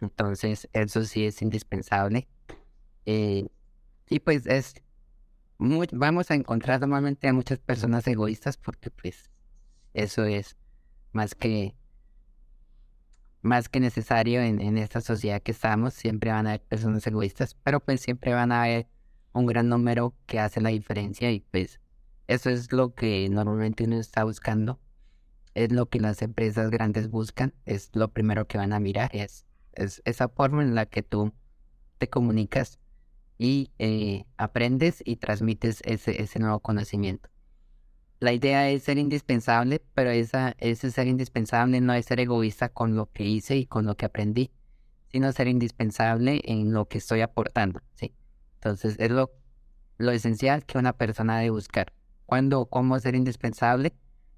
[0.00, 2.26] Entonces, eso sí es indispensable.
[3.06, 3.46] Eh,
[4.08, 4.74] y pues es,
[5.92, 9.30] vamos a encontrar normalmente a muchas personas egoístas porque pues
[9.94, 10.56] eso es
[11.12, 11.74] más que,
[13.40, 15.94] más que necesario en, en esta sociedad que estamos.
[15.94, 18.88] Siempre van a haber personas egoístas, pero pues siempre van a haber
[19.32, 21.80] un gran número que hace la diferencia y pues
[22.26, 24.78] eso es lo que normalmente uno está buscando
[25.54, 29.46] es lo que las empresas grandes buscan, es lo primero que van a mirar, es,
[29.74, 31.32] es esa forma en la que tú
[31.98, 32.78] te comunicas
[33.42, 37.28] y eh, aprendes y transmites ese, ese nuevo conocimiento.
[38.20, 42.94] La idea es ser indispensable, pero esa, ese ser indispensable no es ser egoísta con
[42.94, 44.52] lo que hice y con lo que aprendí,
[45.10, 48.14] sino ser indispensable en lo que estoy aportando, ¿sí?
[48.54, 49.32] Entonces, es lo,
[49.98, 51.92] lo esencial que una persona debe buscar.
[52.26, 53.92] ¿Cuándo, cómo ser indispensable?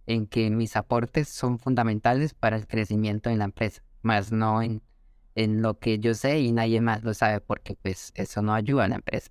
[0.07, 4.83] en que mis aportes son fundamentales para el crecimiento de la empresa, más no en,
[5.35, 8.85] en lo que yo sé y nadie más lo sabe porque pues eso no ayuda
[8.85, 9.31] a la empresa.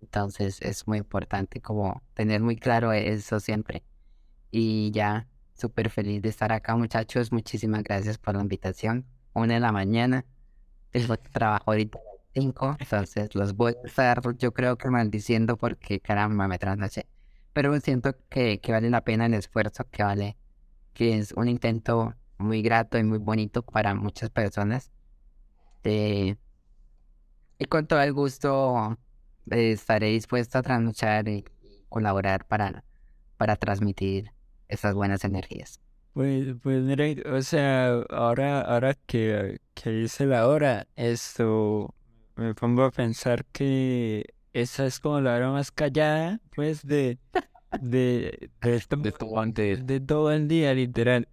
[0.00, 3.84] Entonces es muy importante como tener muy claro eso siempre.
[4.50, 9.06] Y ya, súper feliz de estar acá muchachos, muchísimas gracias por la invitación.
[9.34, 10.24] Una de la mañana,
[10.90, 15.56] tengo trabajo ahorita a las cinco, entonces los voy a estar yo creo que maldiciendo
[15.56, 17.06] porque caramba me trasnoché
[17.58, 20.36] pero siento que, que vale la pena el esfuerzo, que vale,
[20.94, 24.92] que es un intento muy grato y muy bonito para muchas personas.
[25.84, 26.36] Eh,
[27.58, 28.96] y con todo el gusto
[29.50, 31.44] eh, estaré dispuesto a trasnochar y
[31.88, 32.84] colaborar para,
[33.36, 34.32] para transmitir
[34.68, 35.80] esas buenas energías.
[36.12, 41.94] Pues, pues mira, o sea, ahora, ahora que, que hice la hora, esto
[42.36, 47.18] me pongo a pensar que esa es como la hora más callada, pues, de,
[47.80, 51.28] de, de, esto- De todo de todo el día, literal.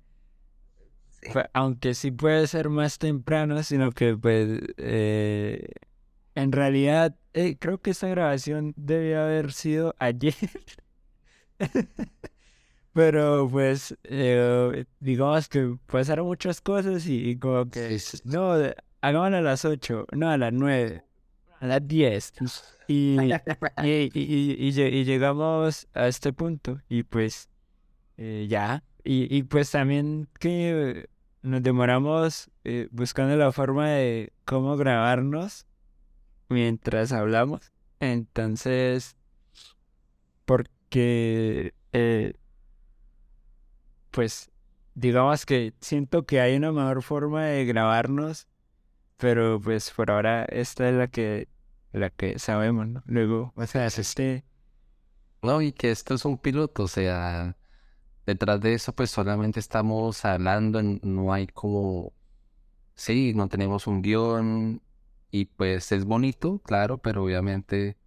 [1.26, 1.32] Sí.
[1.32, 5.68] Fue- Aunque sí puede ser más temprano, sino que pues eh,
[6.36, 10.36] en realidad eh, creo que esta grabación debía haber sido ayer.
[12.94, 18.54] Pero pues eh, digamos que pasaron muchas cosas y, y como que Sí, no,
[19.02, 21.04] hagámoslo a las 8, no a las 9,
[21.60, 22.34] a las 10.
[22.88, 23.18] Y,
[23.84, 27.50] y, y, y- y lle- y llegamos a este punto y pues
[28.18, 28.84] eh, ya.
[29.04, 31.10] Y, y pues también que
[31.46, 35.66] nos demoramos eh, buscando la forma de cómo grabarnos
[36.50, 37.72] mientras hablamos.
[38.00, 39.16] Entonces,
[40.46, 42.34] porque eh,
[44.12, 44.52] pues
[44.96, 48.48] digamos que siento que hay una mejor forma de grabarnos,
[49.18, 51.48] pero pues por ahora esta es la que
[51.92, 53.04] la que sabemos, ¿no?
[53.06, 54.44] Luego, o sea, este
[55.42, 57.56] No, y que esto es un piloto, o sea,
[58.26, 62.14] detrás de eso pues solamente estamos hablando, no hay como,
[62.96, 64.82] sí, no tenemos un guion
[65.32, 67.98] y pues es bonito, claro, pero obviamente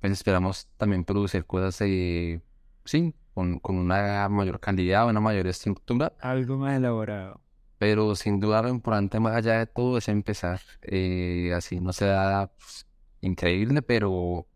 [0.00, 2.40] pues esperamos también producir cosas, eh,
[2.84, 7.40] sí, con, con una mayor calidad, una mayor estructura, algo más elaborado.
[7.78, 12.50] pero sin duda lo importante más allá de todo es empezar, eh, así no sea
[12.58, 12.86] pues,
[13.20, 14.46] increíble, pero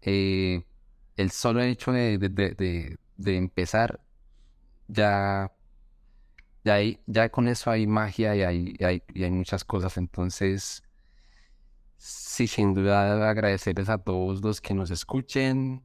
[0.00, 0.64] eh,
[1.16, 4.00] el solo hecho de, de, de, de- empezar,
[4.88, 5.52] ya,
[6.64, 9.96] ya, hay, ya con eso hay magia y hay, y hay, y hay muchas cosas.
[9.96, 10.82] Entonces,
[11.98, 15.82] sí, sin duda agradecerles a todos los que nos escuchen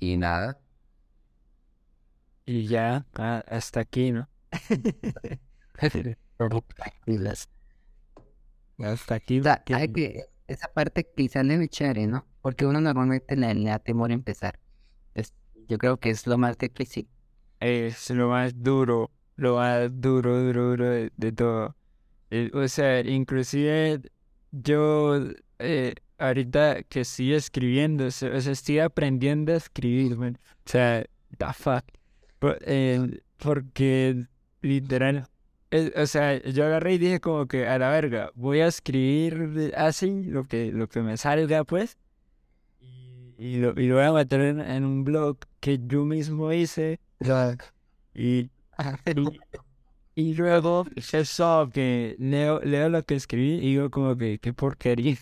[0.00, 0.60] y nada.
[2.46, 4.28] Y ya, ah, hasta aquí, ¿no?
[8.78, 9.40] Hasta aquí.
[9.40, 12.26] O sea, que- hay que, esa parte quizás es muy chévere, ¿no?
[12.40, 14.58] Porque uno normalmente le, le da temor a empezar.
[15.14, 15.34] Es-
[15.70, 17.08] yo creo que es lo más difícil.
[17.60, 20.84] es lo más duro, lo más duro, duro, duro
[21.16, 21.76] de, todo.
[22.30, 24.00] Eh, o sea, inclusive
[24.50, 25.20] yo
[25.60, 30.14] eh, ahorita que estoy escribiendo, o sea, estoy aprendiendo a escribir.
[30.14, 31.04] O sea,
[31.38, 31.84] the fuck.
[32.62, 34.26] Eh, porque
[34.62, 35.28] literal,
[35.94, 40.24] o sea, yo agarré y dije como que a la verga, voy a escribir así
[40.24, 41.96] lo que, lo que me salga, pues.
[43.38, 47.00] Y, lo, y lo voy a meter en un blog que yo mismo hice.
[48.14, 48.50] Y,
[49.14, 49.40] y,
[50.14, 55.18] y luego eso que leo, leo lo que escribí y digo como que qué porquería.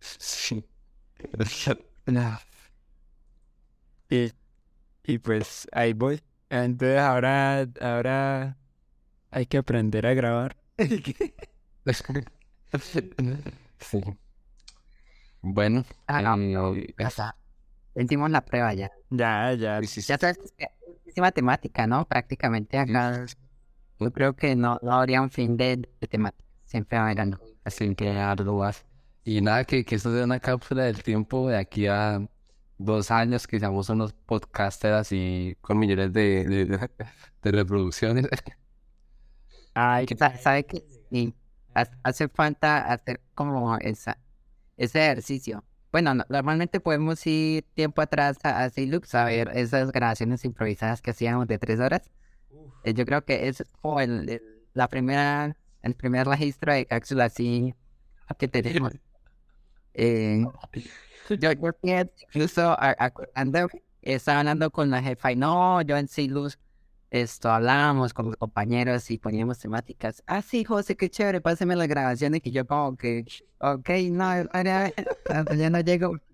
[0.00, 0.64] Sí.
[4.08, 4.32] Y,
[5.04, 6.22] y pues ahí voy.
[6.50, 8.58] Entonces ahora, ahora
[9.30, 10.56] hay que aprender a grabar.
[13.78, 14.00] Sí.
[15.42, 16.94] Bueno, Ah, no, eh,
[17.94, 18.90] Hicimos la prueba ya.
[19.10, 19.80] Ya, ya.
[19.80, 20.08] sí, sí, sí.
[20.08, 22.06] Ya sabes que es muchísima temática, ¿no?
[22.08, 23.26] Prácticamente acá.
[23.98, 26.48] Yo creo que no, no habría un fin de, de temática.
[26.64, 27.42] Siempre va a haber algo.
[27.64, 28.84] Así que más.
[29.24, 32.26] Y nada, que, que esto sea una cápsula del tiempo de aquí a
[32.78, 36.64] dos años, que seamos unos podcasters así con millones de, de,
[37.42, 38.26] de reproducciones.
[39.74, 40.84] Ay, Sa- ¿Sabe qué?
[41.10, 41.34] Sí,
[41.74, 44.18] ha- hace falta hacer como esa,
[44.76, 45.64] ese ejercicio.
[45.92, 51.02] Bueno, no- normalmente podemos ir tiempo atrás a, a Silux a ver esas grabaciones improvisadas
[51.02, 52.10] que hacíamos de tres horas.
[52.84, 54.42] Eh, Yo creo que es como el, el-
[54.74, 57.74] la primera, el primer registro de cápsula así
[58.38, 58.92] que tenemos.
[59.94, 60.44] Eh,
[61.30, 61.70] yo, yo
[62.28, 63.68] incluso a- acordándome,
[64.02, 66.58] estaba hablando con la jefa y no, yo en Silux
[67.10, 70.22] esto hablábamos con mis compañeros y poníamos temáticas.
[70.26, 72.40] Ah, sí, José, qué chévere, pásame las grabaciones.
[72.44, 73.24] Y yo como que,
[73.58, 74.92] ok, no, ahora
[75.56, 76.16] ya no llego.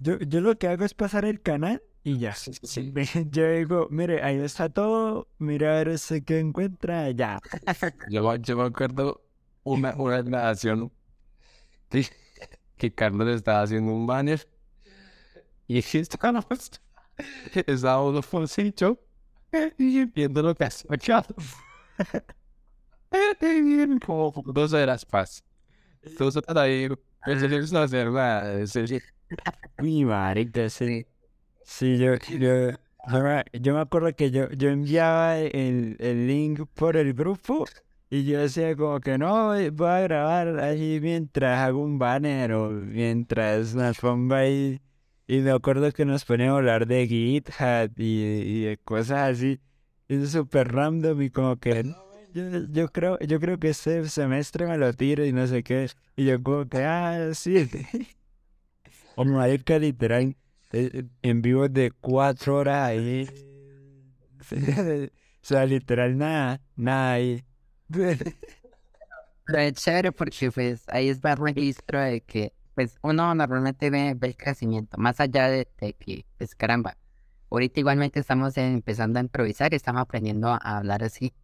[0.00, 2.34] Yo, yo lo que hago es pasar el canal y ya.
[3.30, 5.90] Yo digo, mire, ahí está todo, mira a ver
[6.24, 7.38] que encuentra, ya.
[8.10, 9.22] Yo, me- yo me acuerdo
[9.62, 10.90] una, una grabación
[11.88, 12.06] que,
[12.76, 14.48] que Carlos estaba haciendo un banner
[15.68, 16.81] y estábamos,
[17.66, 18.98] estábamos los Foncillo
[19.78, 20.68] y viendo lo que
[21.06, 21.54] Carlos.
[24.06, 25.44] Como dos horas paz.
[26.18, 26.88] Dos horas ahí,
[27.24, 28.64] pues no hacer nada.
[29.78, 31.06] Uy, marica, sí.
[31.64, 31.98] Sí.
[31.98, 32.70] Yo, yo,
[33.52, 37.64] yo me acuerdo que yo, yo enviaba el, el link por el grupo
[38.10, 42.52] y yo decía como que no, eh, voy a grabar ahí mientras hago un banner
[42.52, 44.80] o mientras nos pongo ahí.
[45.26, 49.60] Y me acuerdo que nos poníamos a hablar de GitHub y, y cosas así.
[50.08, 51.84] Es súper random y como que
[52.34, 55.88] yo, yo creo, yo creo que este semestre me lo tiro y no sé qué.
[56.16, 57.68] Y yo como que, ah, sí.
[59.16, 60.36] O marica, literal,
[60.72, 63.28] eh, en vivo de cuatro horas ahí.
[65.44, 67.44] O sea, literal, nada, nada ahí.
[67.88, 74.14] Pero es chévere porque pues ahí es ver registro de que pues uno normalmente ve,
[74.16, 76.96] ve el crecimiento, más allá de, de que pues caramba,
[77.50, 81.34] ahorita igualmente estamos empezando a improvisar estamos aprendiendo a hablar así.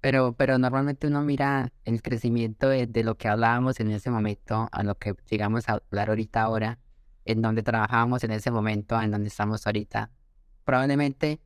[0.00, 4.68] Pero, pero normalmente uno mira el crecimiento de, de lo que hablábamos en ese momento
[4.70, 6.78] a lo que llegamos a hablar ahorita ahora,
[7.24, 10.12] en donde trabajábamos en ese momento, en donde estamos ahorita.
[10.64, 11.40] Probablemente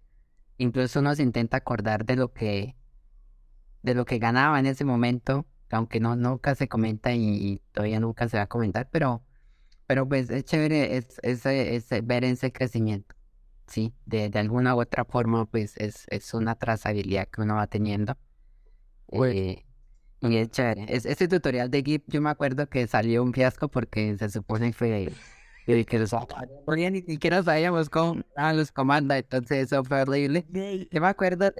[0.58, 2.76] incluso uno se intenta acordar de lo que
[3.82, 5.46] de lo que ganaba en ese momento,
[5.76, 7.20] aunque no nunca se comenta y,
[7.54, 9.24] y todavía nunca se va a comentar, pero
[9.86, 13.14] pero pues es chévere es, ese, ese- ver ese crecimiento,
[13.66, 17.66] sí, de, de alguna u otra forma pues es, es una trazabilidad que uno va
[17.68, 18.16] teniendo.
[19.12, 19.64] Eh,
[20.20, 20.86] y es chévere.
[20.88, 24.68] Es, ese tutorial de Git, yo me acuerdo que salió un fiasco porque se supone
[24.68, 25.18] que fue
[25.66, 26.12] que, que los
[26.92, 28.22] ni siquiera sabíamos cómo
[28.54, 30.46] los comandos, entonces eso fue horrible.
[30.90, 31.52] Yo me acuerdo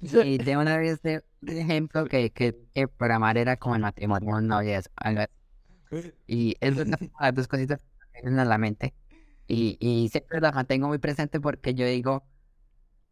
[0.00, 4.40] de, de una vez de un ejemplo que, que, que programar era como el matrimonio,
[4.40, 4.90] no y eso.
[6.26, 7.82] Y es una de dos cositas
[8.12, 8.94] que vienen a la mente.
[9.48, 12.24] Y, y siempre las mantengo muy presente porque yo digo,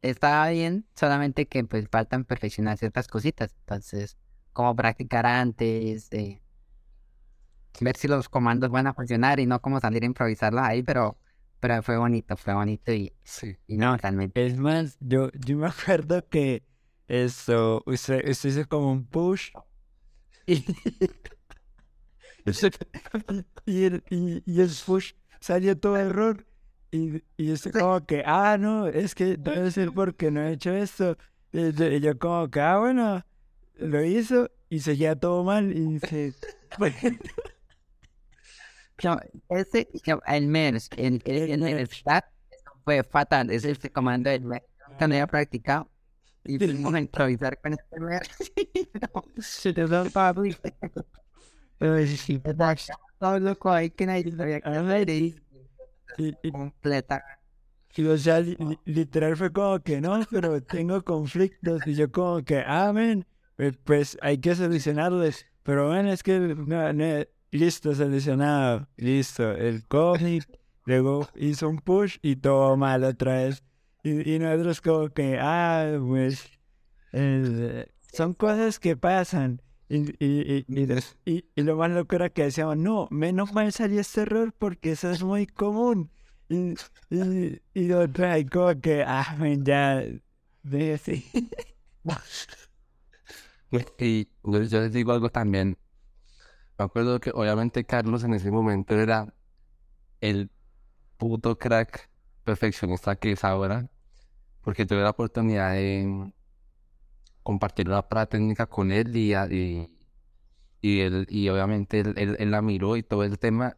[0.02, 3.54] estaba bien, solamente que pues faltan perfeccionar ciertas cositas.
[3.60, 4.16] Entonces,
[4.52, 6.42] como practicar antes, eh,
[7.80, 11.18] ver si los comandos van a funcionar y no como salir a improvisarlos ahí, pero,
[11.60, 13.56] pero fue bonito, fue bonito y, Sí.
[13.66, 14.46] y no, realmente.
[14.46, 16.62] Es más, yo, yo me acuerdo que
[17.08, 19.50] eso, usted, usted hizo como un push
[20.46, 20.64] y,
[23.66, 26.46] y, el, y, y el push salió todo error.
[26.90, 30.72] Y, y usted como que, ah, no, es que debe ser porque no he hecho
[30.72, 31.16] esto.
[31.52, 33.24] Y yo, y yo como que, ah, bueno,
[33.74, 36.34] lo hizo y seguía todo mal y se...
[39.02, 39.18] No,
[39.50, 42.26] ese, no, el MERS, el, el, el, el stack,
[42.84, 43.50] fue fatal.
[43.50, 44.60] Es este comando del no
[45.00, 45.90] había practicado.
[46.44, 48.52] Y fuimos a improvisar con este MERS.
[49.14, 50.54] no, se te da Pablo.
[51.78, 52.40] Pero sí.
[53.18, 55.36] Todo loco ahí que nadie sabía que hacer y
[56.18, 57.24] y- completa.
[57.96, 61.86] Y o sea, li- li- literal fue como que no, pero tengo conflictos.
[61.86, 63.24] Y yo como que, ah, men,
[63.84, 65.46] pues, hay que solucionarlos.
[65.62, 67.04] Pero bueno, es que, no, no,
[67.52, 69.52] listo, solucionado, listo.
[69.52, 70.42] El COVID,
[70.86, 73.62] luego hizo un push y todo mal otra vez.
[74.04, 76.44] Y, y nosotros como que, ah, pues,
[77.12, 79.62] eh, son cosas que pasan.
[79.88, 80.88] Y, y, y, y,
[81.26, 84.92] y- y lo más loco era que decíamos, no, menos mal salió este error porque
[84.92, 86.10] eso es muy común.
[86.48, 86.74] Y,
[87.10, 90.02] y, y lo trae como que, ah, ya,
[90.64, 91.26] de sí.
[93.98, 95.78] Y yo, yo les digo algo también.
[96.78, 99.34] Me acuerdo que obviamente Carlos en ese momento era
[100.20, 100.50] el
[101.18, 102.10] puto crack
[102.44, 103.90] perfeccionista que es ahora,
[104.64, 106.32] porque tuve la oportunidad de
[107.42, 109.34] compartir una prueba técnica con él y,
[110.82, 113.76] y, él, y obviamente él, él- la miró y todo el tema,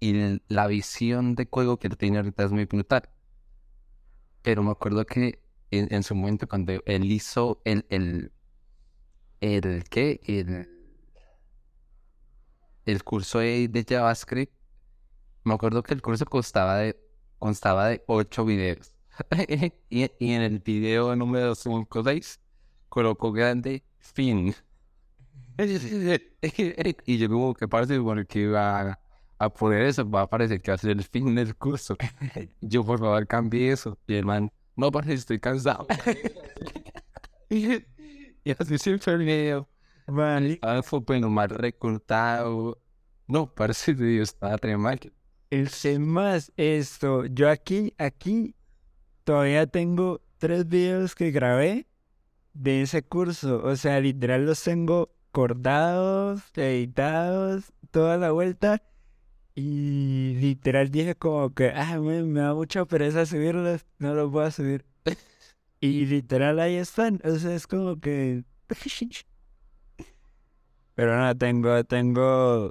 [0.00, 3.08] y la visión de juego que él tiene ahorita es muy brutal.
[4.42, 8.32] Pero me acuerdo que en, en su momento cuando él hizo el, el,
[9.40, 10.20] el ¿qué?
[10.26, 10.68] El,
[12.86, 14.52] el curso de, JavaScript.
[15.44, 17.00] Me acuerdo que el curso costaba de,
[17.38, 18.91] constaba de 8 videos.
[19.90, 22.40] y, y en el video número 5 6
[22.88, 24.54] colocó grande fin.
[27.06, 28.98] y yo como que parece porque va
[29.38, 31.96] a poner eso, va a parecer que va a ser el fin del curso.
[32.60, 33.98] yo por favor cambie eso.
[34.06, 35.86] Y el man, no parece estoy cansado.
[37.48, 37.84] y
[38.58, 39.68] así siempre el video.
[40.06, 40.58] Vale.
[40.62, 42.80] Ah, fue bueno, mal recortado.
[43.26, 45.08] No, parece que Dios estaba tremendo.
[45.50, 45.68] El
[46.00, 48.54] más esto, yo aquí, aquí
[49.24, 51.86] todavía tengo tres videos que grabé
[52.54, 53.62] de ese curso.
[53.64, 58.82] O sea, literal los tengo cortados, editados, toda la vuelta.
[59.54, 64.46] Y literal dije como que, ah, me, me da mucha pereza subirlos, no los voy
[64.46, 64.84] a subir.
[65.80, 67.20] Y literal ahí están.
[67.24, 68.44] O sea, es como que...
[70.94, 72.70] Pero no, tengo, tengo...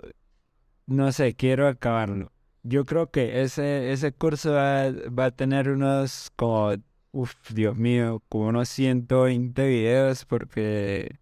[0.86, 2.32] No sé, quiero acabarlo.
[2.64, 6.74] Yo creo que ese, ese curso va, va a tener unos como,
[7.12, 11.20] uff, Dios mío, como unos 120 videos porque,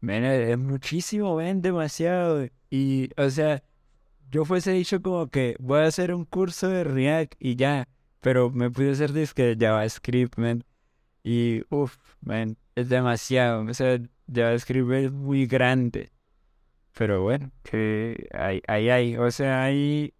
[0.00, 2.46] ven, es muchísimo, ven, demasiado.
[2.70, 3.62] Y, o sea,
[4.30, 7.88] yo fuese dicho como que voy a hacer un curso de React y ya,
[8.20, 10.64] pero me pude hacer disque de JavaScript, man.
[11.22, 13.62] Y, uff, man, es demasiado.
[13.64, 14.00] O sea,
[14.32, 16.10] JavaScript es muy grande.
[16.96, 19.16] Pero bueno, que ahí hay, hay.
[19.18, 20.14] O sea, hay.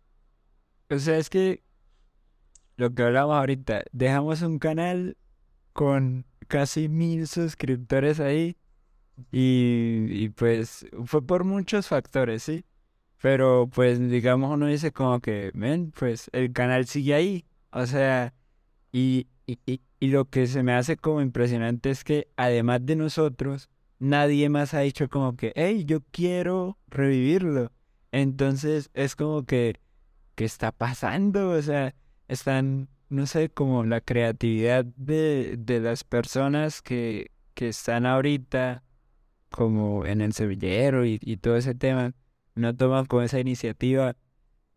[0.91, 1.63] O sea, es que
[2.77, 5.17] lo que hablamos ahorita, dejamos un canal
[5.73, 8.59] con casi mil suscriptores ahí.
[9.33, 12.67] Y, y pues fue por muchos factores, ¿sí?
[13.23, 17.47] Pero pues digamos uno dice como que, ven, pues el canal sigue ahí.
[17.71, 18.35] O sea,
[18.93, 22.97] y, y, y, y lo que se me hace como impresionante es que además de
[22.97, 27.73] nosotros, nadie más ha dicho como que, hey, yo quiero revivirlo.
[28.13, 29.81] Entonces es como que,
[30.35, 31.51] ¿qué está pasando?
[31.51, 31.95] O sea,
[32.29, 38.83] están, no sé, como la creatividad de, de las personas que, que están ahorita
[39.51, 42.13] como en el sevillero y, y todo ese tema,
[42.55, 44.17] no toman con esa iniciativa.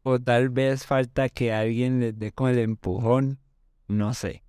[0.03, 3.39] O tal vez falta que alguien les dé con el empujón,
[3.87, 4.43] no sé.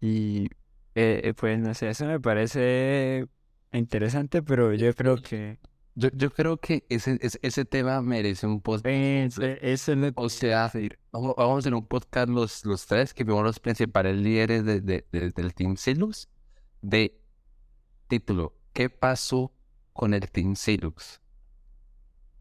[0.00, 0.48] Y
[0.94, 3.26] eh, pues no sé, eso me parece
[3.72, 5.58] interesante, pero yo creo que
[5.94, 8.86] Yo, yo creo que ese, ese, ese tema merece un podcast.
[8.86, 10.70] ese- eso es lo que O sea,
[11.12, 14.80] vamos, vamos a hacer un podcast los, los tres, que fuimos los principales líderes de,
[14.80, 16.28] de- de- del Team Silux,
[16.80, 17.20] de
[18.08, 19.52] título, ¿qué pasó
[19.92, 21.20] con el Team Silux?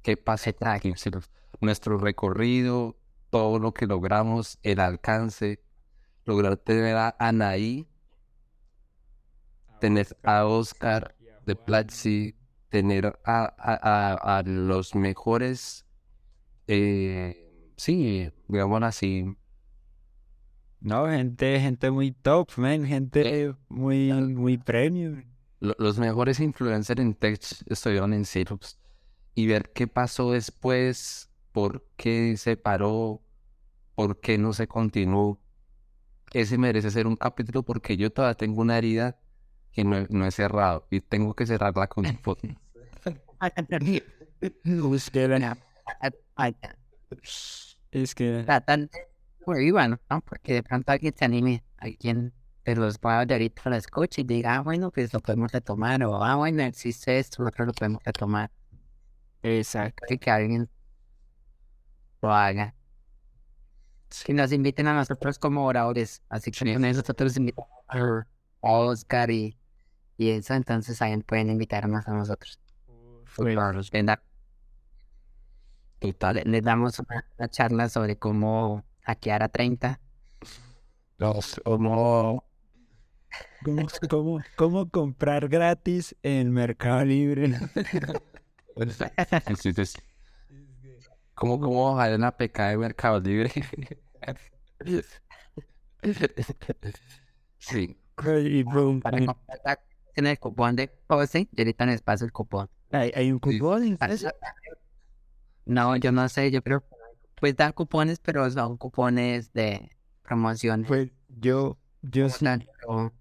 [0.03, 1.29] ¿Qué pasó con el Team Silux?
[1.59, 2.97] Nuestro recorrido,
[3.31, 5.61] todo lo que logramos, el alcance,
[6.25, 7.87] lograr tener a Anaí,
[9.79, 11.15] tener a Oscar
[11.49, 12.35] de Platzi,
[12.69, 15.85] tener a, a- a- los mejores,
[16.67, 19.25] eh, sí, digamos así,
[20.81, 25.23] No, gente, gente muy top, man, gente muy, muy premium.
[25.59, 28.77] lo- los mejores influencers en tech estuvieron en Xerox
[29.35, 33.21] y ver qué pasó después, por qué se paró,
[33.95, 35.41] por qué no se continuó.
[36.33, 39.19] Ese merece ser un capítulo porque yo todavía tengo una herida
[39.71, 42.47] que no, no he cerrado y tengo que cerrarla con un foto.
[43.51, 45.57] Es que, la-
[47.91, 48.89] es que Tratan
[49.45, 50.21] bueno, ¿no?
[50.21, 52.33] Porque de pronto alguien se anime, alguien
[52.65, 56.03] de los guados de ahorita lo escuche y diga, ah, bueno, pues lo podemos retomar,
[56.03, 58.51] o ah, bueno, existe esto, nosotros lo podemos retomar.
[59.43, 60.05] exacto.
[60.09, 60.69] Y que alguien
[62.21, 62.75] lo haga.
[64.25, 68.25] Que nos inviten a nosotros como oradores, así que nosotros invitamos a
[68.61, 69.58] Oscar y,
[70.19, 72.59] y eso, entonces ahí pueden invitarnos a nosotros.
[73.35, 73.47] Pues,
[73.91, 74.23] Les, da-
[75.99, 76.43] Total.
[76.45, 79.99] les damos una, una charla sobre cómo hackear a 30.
[83.61, 87.51] ¿Cómo, cómo, cómo comprar gratis en Mercado Libre?
[89.45, 90.01] Entonces,
[91.33, 93.51] ¿cómo, cómo bajar una PK de Mercado Libre?
[97.59, 97.99] Sí,
[98.43, 99.59] Y boom, para comprar
[100.19, 102.69] en el cupón de Pose, y ahorita les paso el cupón.
[102.91, 103.97] hay, hay un cupón.
[103.99, 104.09] Ah,
[105.65, 106.83] No, yo no sé, yo creo,
[107.35, 109.89] pues dan cupones, pero son cupones de
[110.23, 110.83] promoción.
[110.87, 113.11] Pues yo, yo sí, no,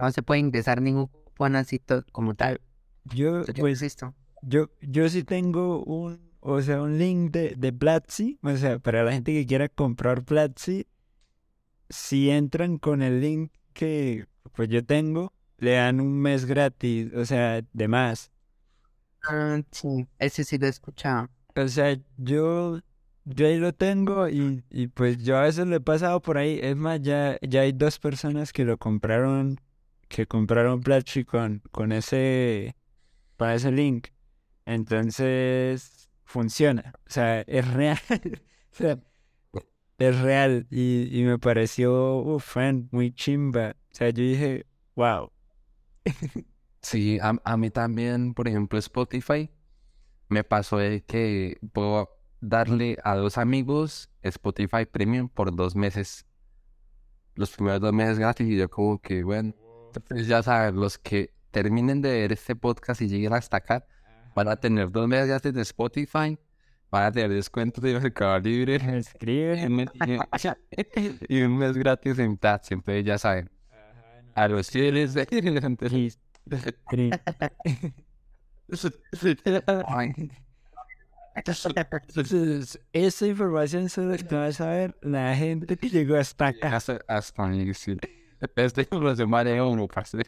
[0.00, 1.80] no se puede ingresar ningún cupón así
[2.12, 2.60] como tal.
[3.04, 4.14] yo, Yo pues insisto.
[4.42, 9.02] Yo, yo sí tengo un, o sea, un link de, de Platzi, o sea, para
[9.02, 10.86] la gente que quiera comprar Platzi,
[11.88, 15.32] si entran con el link que pues yo tengo,
[15.64, 18.32] le dan un mes gratis, o sea, de más.
[19.22, 21.28] Ah, sí, ese sí lo he escuchado.
[21.56, 22.80] O sea, yo,
[23.24, 26.58] yo ahí lo tengo y, y pues yo a veces lo he pasado por ahí.
[26.62, 29.60] Es más, ya, ya hay dos personas que lo compraron,
[30.08, 32.76] que compraron Platzi con, con ese,
[33.36, 34.08] para ese link.
[34.66, 36.94] Entonces, funciona.
[37.08, 37.98] O sea, es real.
[38.74, 38.98] O sea,
[39.98, 40.66] es real.
[40.70, 43.76] Y, y me pareció, uf, man, muy chimba.
[43.92, 45.30] O sea, yo dije, wow.
[46.82, 49.50] Sí, a, a mí también, por ejemplo, Spotify,
[50.28, 56.26] me pasó de que puedo darle a dos amigos Spotify Premium por dos meses.
[57.34, 59.54] Los primeros dos meses gratis y yo como que, bueno,
[59.94, 63.86] entonces ya saben, los que terminen de ver este podcast y lleguen hasta acá,
[64.34, 66.38] van a tener dos meses gratis de Spotify,
[66.90, 69.60] van a tener descuentos de Mercado Libre Escribe.
[69.94, 70.18] y un-
[71.28, 73.50] y un mes gratis en Platzi, entonces ya saben.
[74.34, 75.26] A los fieles de
[82.92, 86.76] esa información solo la va a saber la gente que llegó hasta acá.
[86.76, 87.96] Hasta, hasta ahí, sí.
[88.76, 90.18] Información vale uno, parce.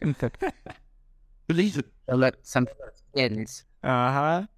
[2.41, 2.67] Son
[3.13, 3.67] fieles.
[3.81, 4.49] Ajá.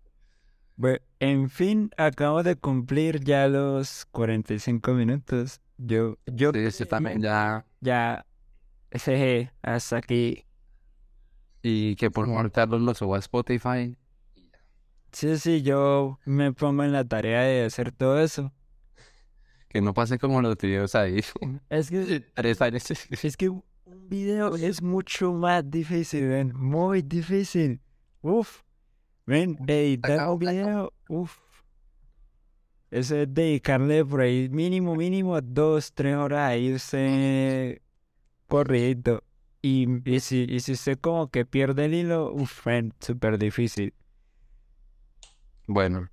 [0.76, 5.62] Bueno, en fin, acabo de cumplir ya los 45 minutos.
[5.78, 7.66] Yo, yo Sí, sí, también ya.
[7.82, 8.26] ya
[8.92, 10.46] ese hasta aquí.
[11.62, 13.98] Y que por favor Carlos lo suba a Spotify.
[15.12, 18.54] Sí, sí, yo me pongo en la tarea de hacer todo eso.
[19.68, 21.22] Que no pase como los videos ahí.
[21.70, 22.90] Es que, Tres años.
[23.24, 23.64] es que un
[24.08, 27.82] video es mucho más difícil, ven, muy difícil.
[28.22, 28.62] Uf,
[29.26, 31.38] ven, editar un video, uf.
[32.92, 37.82] Eso es dedicarle por ahí mínimo, mínimo dos, tres horas a irse
[38.50, 39.24] corrido.
[39.62, 43.94] Y, y, si, y si usted como que pierde el hilo, uf, ven, súper difícil.
[45.68, 46.10] Bueno,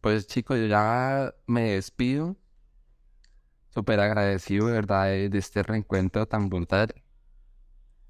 [0.00, 2.36] pues chicos, yo ya me despido.
[3.70, 6.94] Súper agradecido, de verdad, de, de este reencuentro tan brutal.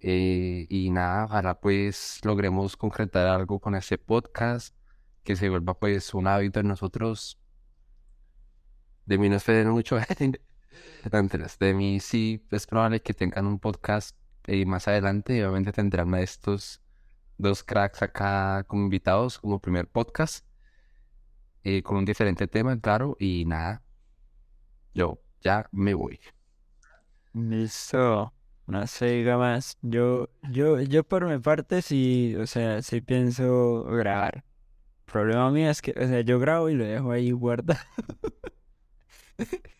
[0.01, 4.75] Eh, y nada, ojalá pues logremos concretar algo con este podcast,
[5.23, 7.39] que se vuelva pues un hábito en nosotros.
[9.05, 9.99] De mí no esperen mucho,
[11.13, 14.17] mentiras, de mí sí es probable que tengan un podcast
[14.47, 16.81] eh, más adelante y obviamente tendrán a estos
[17.39, 20.45] dos cracks acá como invitados como primer podcast
[21.63, 23.83] eh, con un diferente tema, claro, y nada,
[24.95, 26.19] yo ya me voy.
[27.35, 28.33] Listo,
[28.67, 29.79] no se diga más.
[29.83, 34.37] Yo, yo, yo por mi parte sí, o sea, sí pienso grabar.
[35.07, 37.81] El problema mío es que, o sea, yo grabo y lo dejo ahí guardado.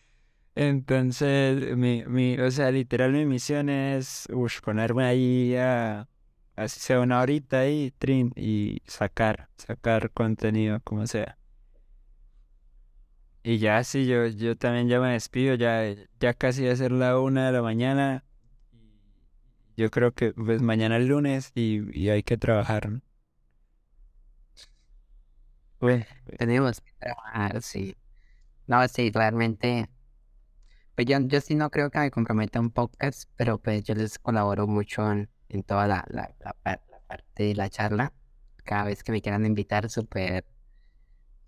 [0.55, 6.09] Entonces, mi, mi, o sea, literal mi misión es, ush, ponerme ahí a,
[6.55, 11.37] así sea una horita ahí, trin, y sacar, sacar contenido, como sea.
[13.43, 15.83] Y ya sí, yo, yo también ya me despido, ya,
[16.19, 18.23] ya casi va a ser la una de la mañana.
[19.75, 22.89] Yo creo que pues mañana es lunes y, y hay que trabajar.
[22.89, 23.01] ¿no?
[26.37, 27.95] Tenemos que trabajar, sí.
[28.67, 29.89] No, sí, realmente.
[31.01, 34.19] Pues yo, yo sí no creo que me comprometa un podcast, pero pues yo les
[34.19, 38.13] colaboro mucho en, en toda la, la, la, par- la parte de la charla.
[38.63, 40.45] Cada vez que me quieran invitar, súper,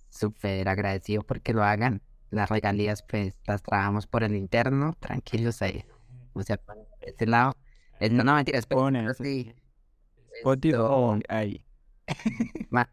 [0.10, 2.02] súper agradecido porque lo hagan.
[2.32, 5.86] Las regalías, pues las trabajamos por el interno, tranquilos ahí.
[6.34, 7.56] O sea, por ese lado.
[8.00, 8.80] Eh, no, no, mentiras, pero
[9.14, 9.54] sí.
[10.34, 11.64] Esto- ahí.
[12.72, 12.90] Ma-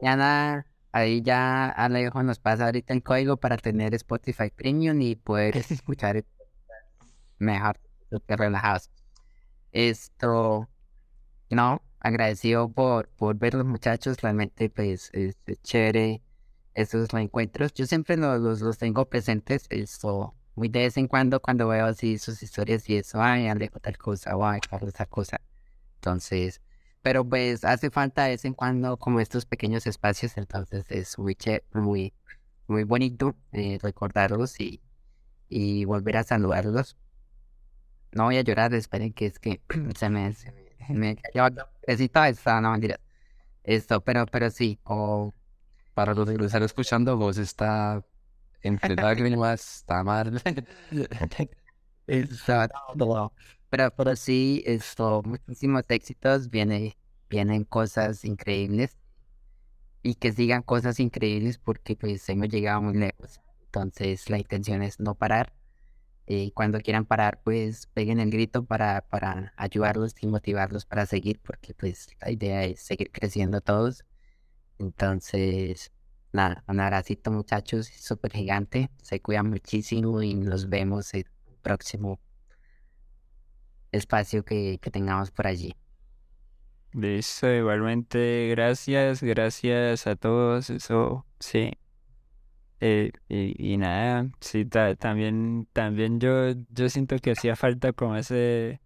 [0.00, 5.56] Mañana ahí ya Alejo nos pasa ahorita el código para tener Spotify Premium y poder
[5.56, 6.26] escuchar el
[7.38, 7.80] mejor,
[8.10, 8.90] súper relajados.
[9.72, 10.68] Esto,
[11.50, 16.22] no, agradecido por, por ver los muchachos, realmente pues es, es chévere
[16.74, 17.72] esos reencuentros.
[17.74, 21.86] Yo siempre los, los, los tengo presentes, esto, muy de vez en cuando cuando veo
[21.86, 25.40] así sus historias y eso, ay, Alejo tal cosa, o ay, Carlos tal cosa.
[25.96, 26.60] Entonces,
[27.02, 31.36] pero pues hace falta de vez en cuando como estos pequeños espacios, entonces es muy
[31.74, 32.14] muy,
[32.68, 34.82] muy bonito eh, recordarlos y,
[35.48, 36.96] y volver a saludarlos.
[38.12, 39.60] No voy a llorar, esperen que es que
[39.96, 41.48] se me, se me, se me cayó
[41.86, 43.00] necesito esto, no mentira.
[43.64, 45.32] Esto, pero, pero sí, o
[45.94, 48.04] Para los que lo están escuchando, vos está
[48.62, 50.42] entre lágrimas, está mal.
[52.06, 53.32] Esto, no,
[53.72, 56.98] Pero, pero sí, esto, muchísimos éxitos, viene,
[57.30, 58.98] vienen cosas increíbles
[60.02, 63.40] y que sigan cosas increíbles porque pues hemos llegado muy lejos.
[63.64, 65.54] Entonces la intención es no parar.
[66.26, 71.40] Y cuando quieran parar, pues peguen el grito para, para ayudarlos y motivarlos para seguir,
[71.40, 74.04] porque pues la idea es seguir creciendo todos.
[74.78, 75.92] Entonces,
[76.32, 81.24] nada, un abracito muchachos, súper gigante, se cuidan muchísimo y nos vemos el
[81.62, 82.20] próximo
[83.92, 85.76] espacio que, que tengamos por allí.
[86.94, 91.72] Listo, igualmente, gracias, gracias a todos, eso, sí.
[92.80, 98.80] Eh, y, nada, sí, ta- también, también yo, yo siento que hacía falta como ese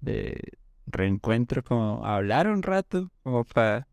[0.00, 0.40] de
[0.86, 3.88] reencuentro, como hablar un rato, como para,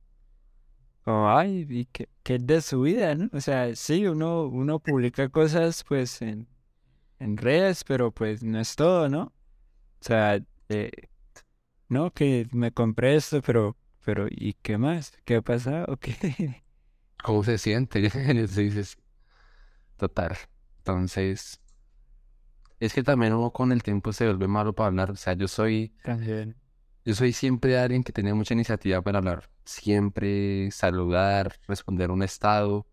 [1.03, 3.29] como, ay, y que es de su vida, ¿no?
[3.33, 6.47] O sea, sí, uno, uno publica cosas, pues, en,
[7.19, 9.33] en redes, pero pues no es todo, ¿no?
[10.01, 10.39] O sea,
[10.69, 10.91] eh,
[11.89, 15.13] no, que me compré esto, pero, pero, ¿y qué más?
[15.25, 15.97] ¿Qué ha pasado?
[15.97, 16.63] ¿Qué?
[17.23, 18.01] ¿Cómo se siente?
[18.47, 18.97] Dices,
[19.97, 20.37] total.
[20.79, 21.61] Entonces,
[22.79, 25.11] es que también uno con el tiempo se vuelve malo para hablar.
[25.11, 26.55] O sea, yo soy, También.
[27.05, 29.49] yo soy siempre alguien que tiene mucha iniciativa para hablar.
[29.65, 32.87] Siempre saludar, responder un estado.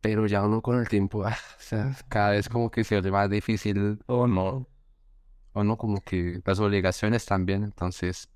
[0.00, 3.10] pero ya uno con el tiempo, ah, o sea, cada vez como que se hace
[3.10, 4.66] más difícil o no,
[5.52, 8.28] o no como que las obligaciones también, entonces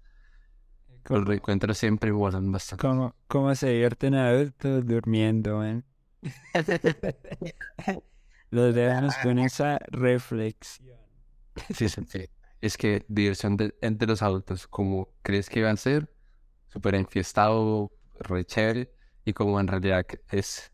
[1.09, 2.83] los reencuentros siempre vuelan bastante.
[2.87, 5.85] ¿Cómo, cómo se divierten adultos durmiendo, man?
[8.51, 10.97] Los dejamos con esa reflexión.
[11.75, 12.25] Sí, sí, sí.
[12.61, 16.09] Es que diversión de- entre los adultos, como crees que iban a ser,
[16.69, 17.91] súper enfiestado,
[18.21, 18.91] re chévere,
[19.25, 20.73] y como en realidad es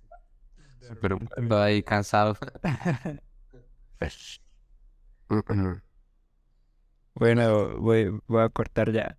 [0.88, 1.16] súper
[1.49, 2.36] todo ahí cansado.
[7.14, 9.18] Bueno, voy, voy a cortar ya.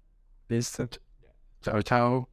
[0.49, 0.87] Listo.
[1.61, 2.29] Chao, chao.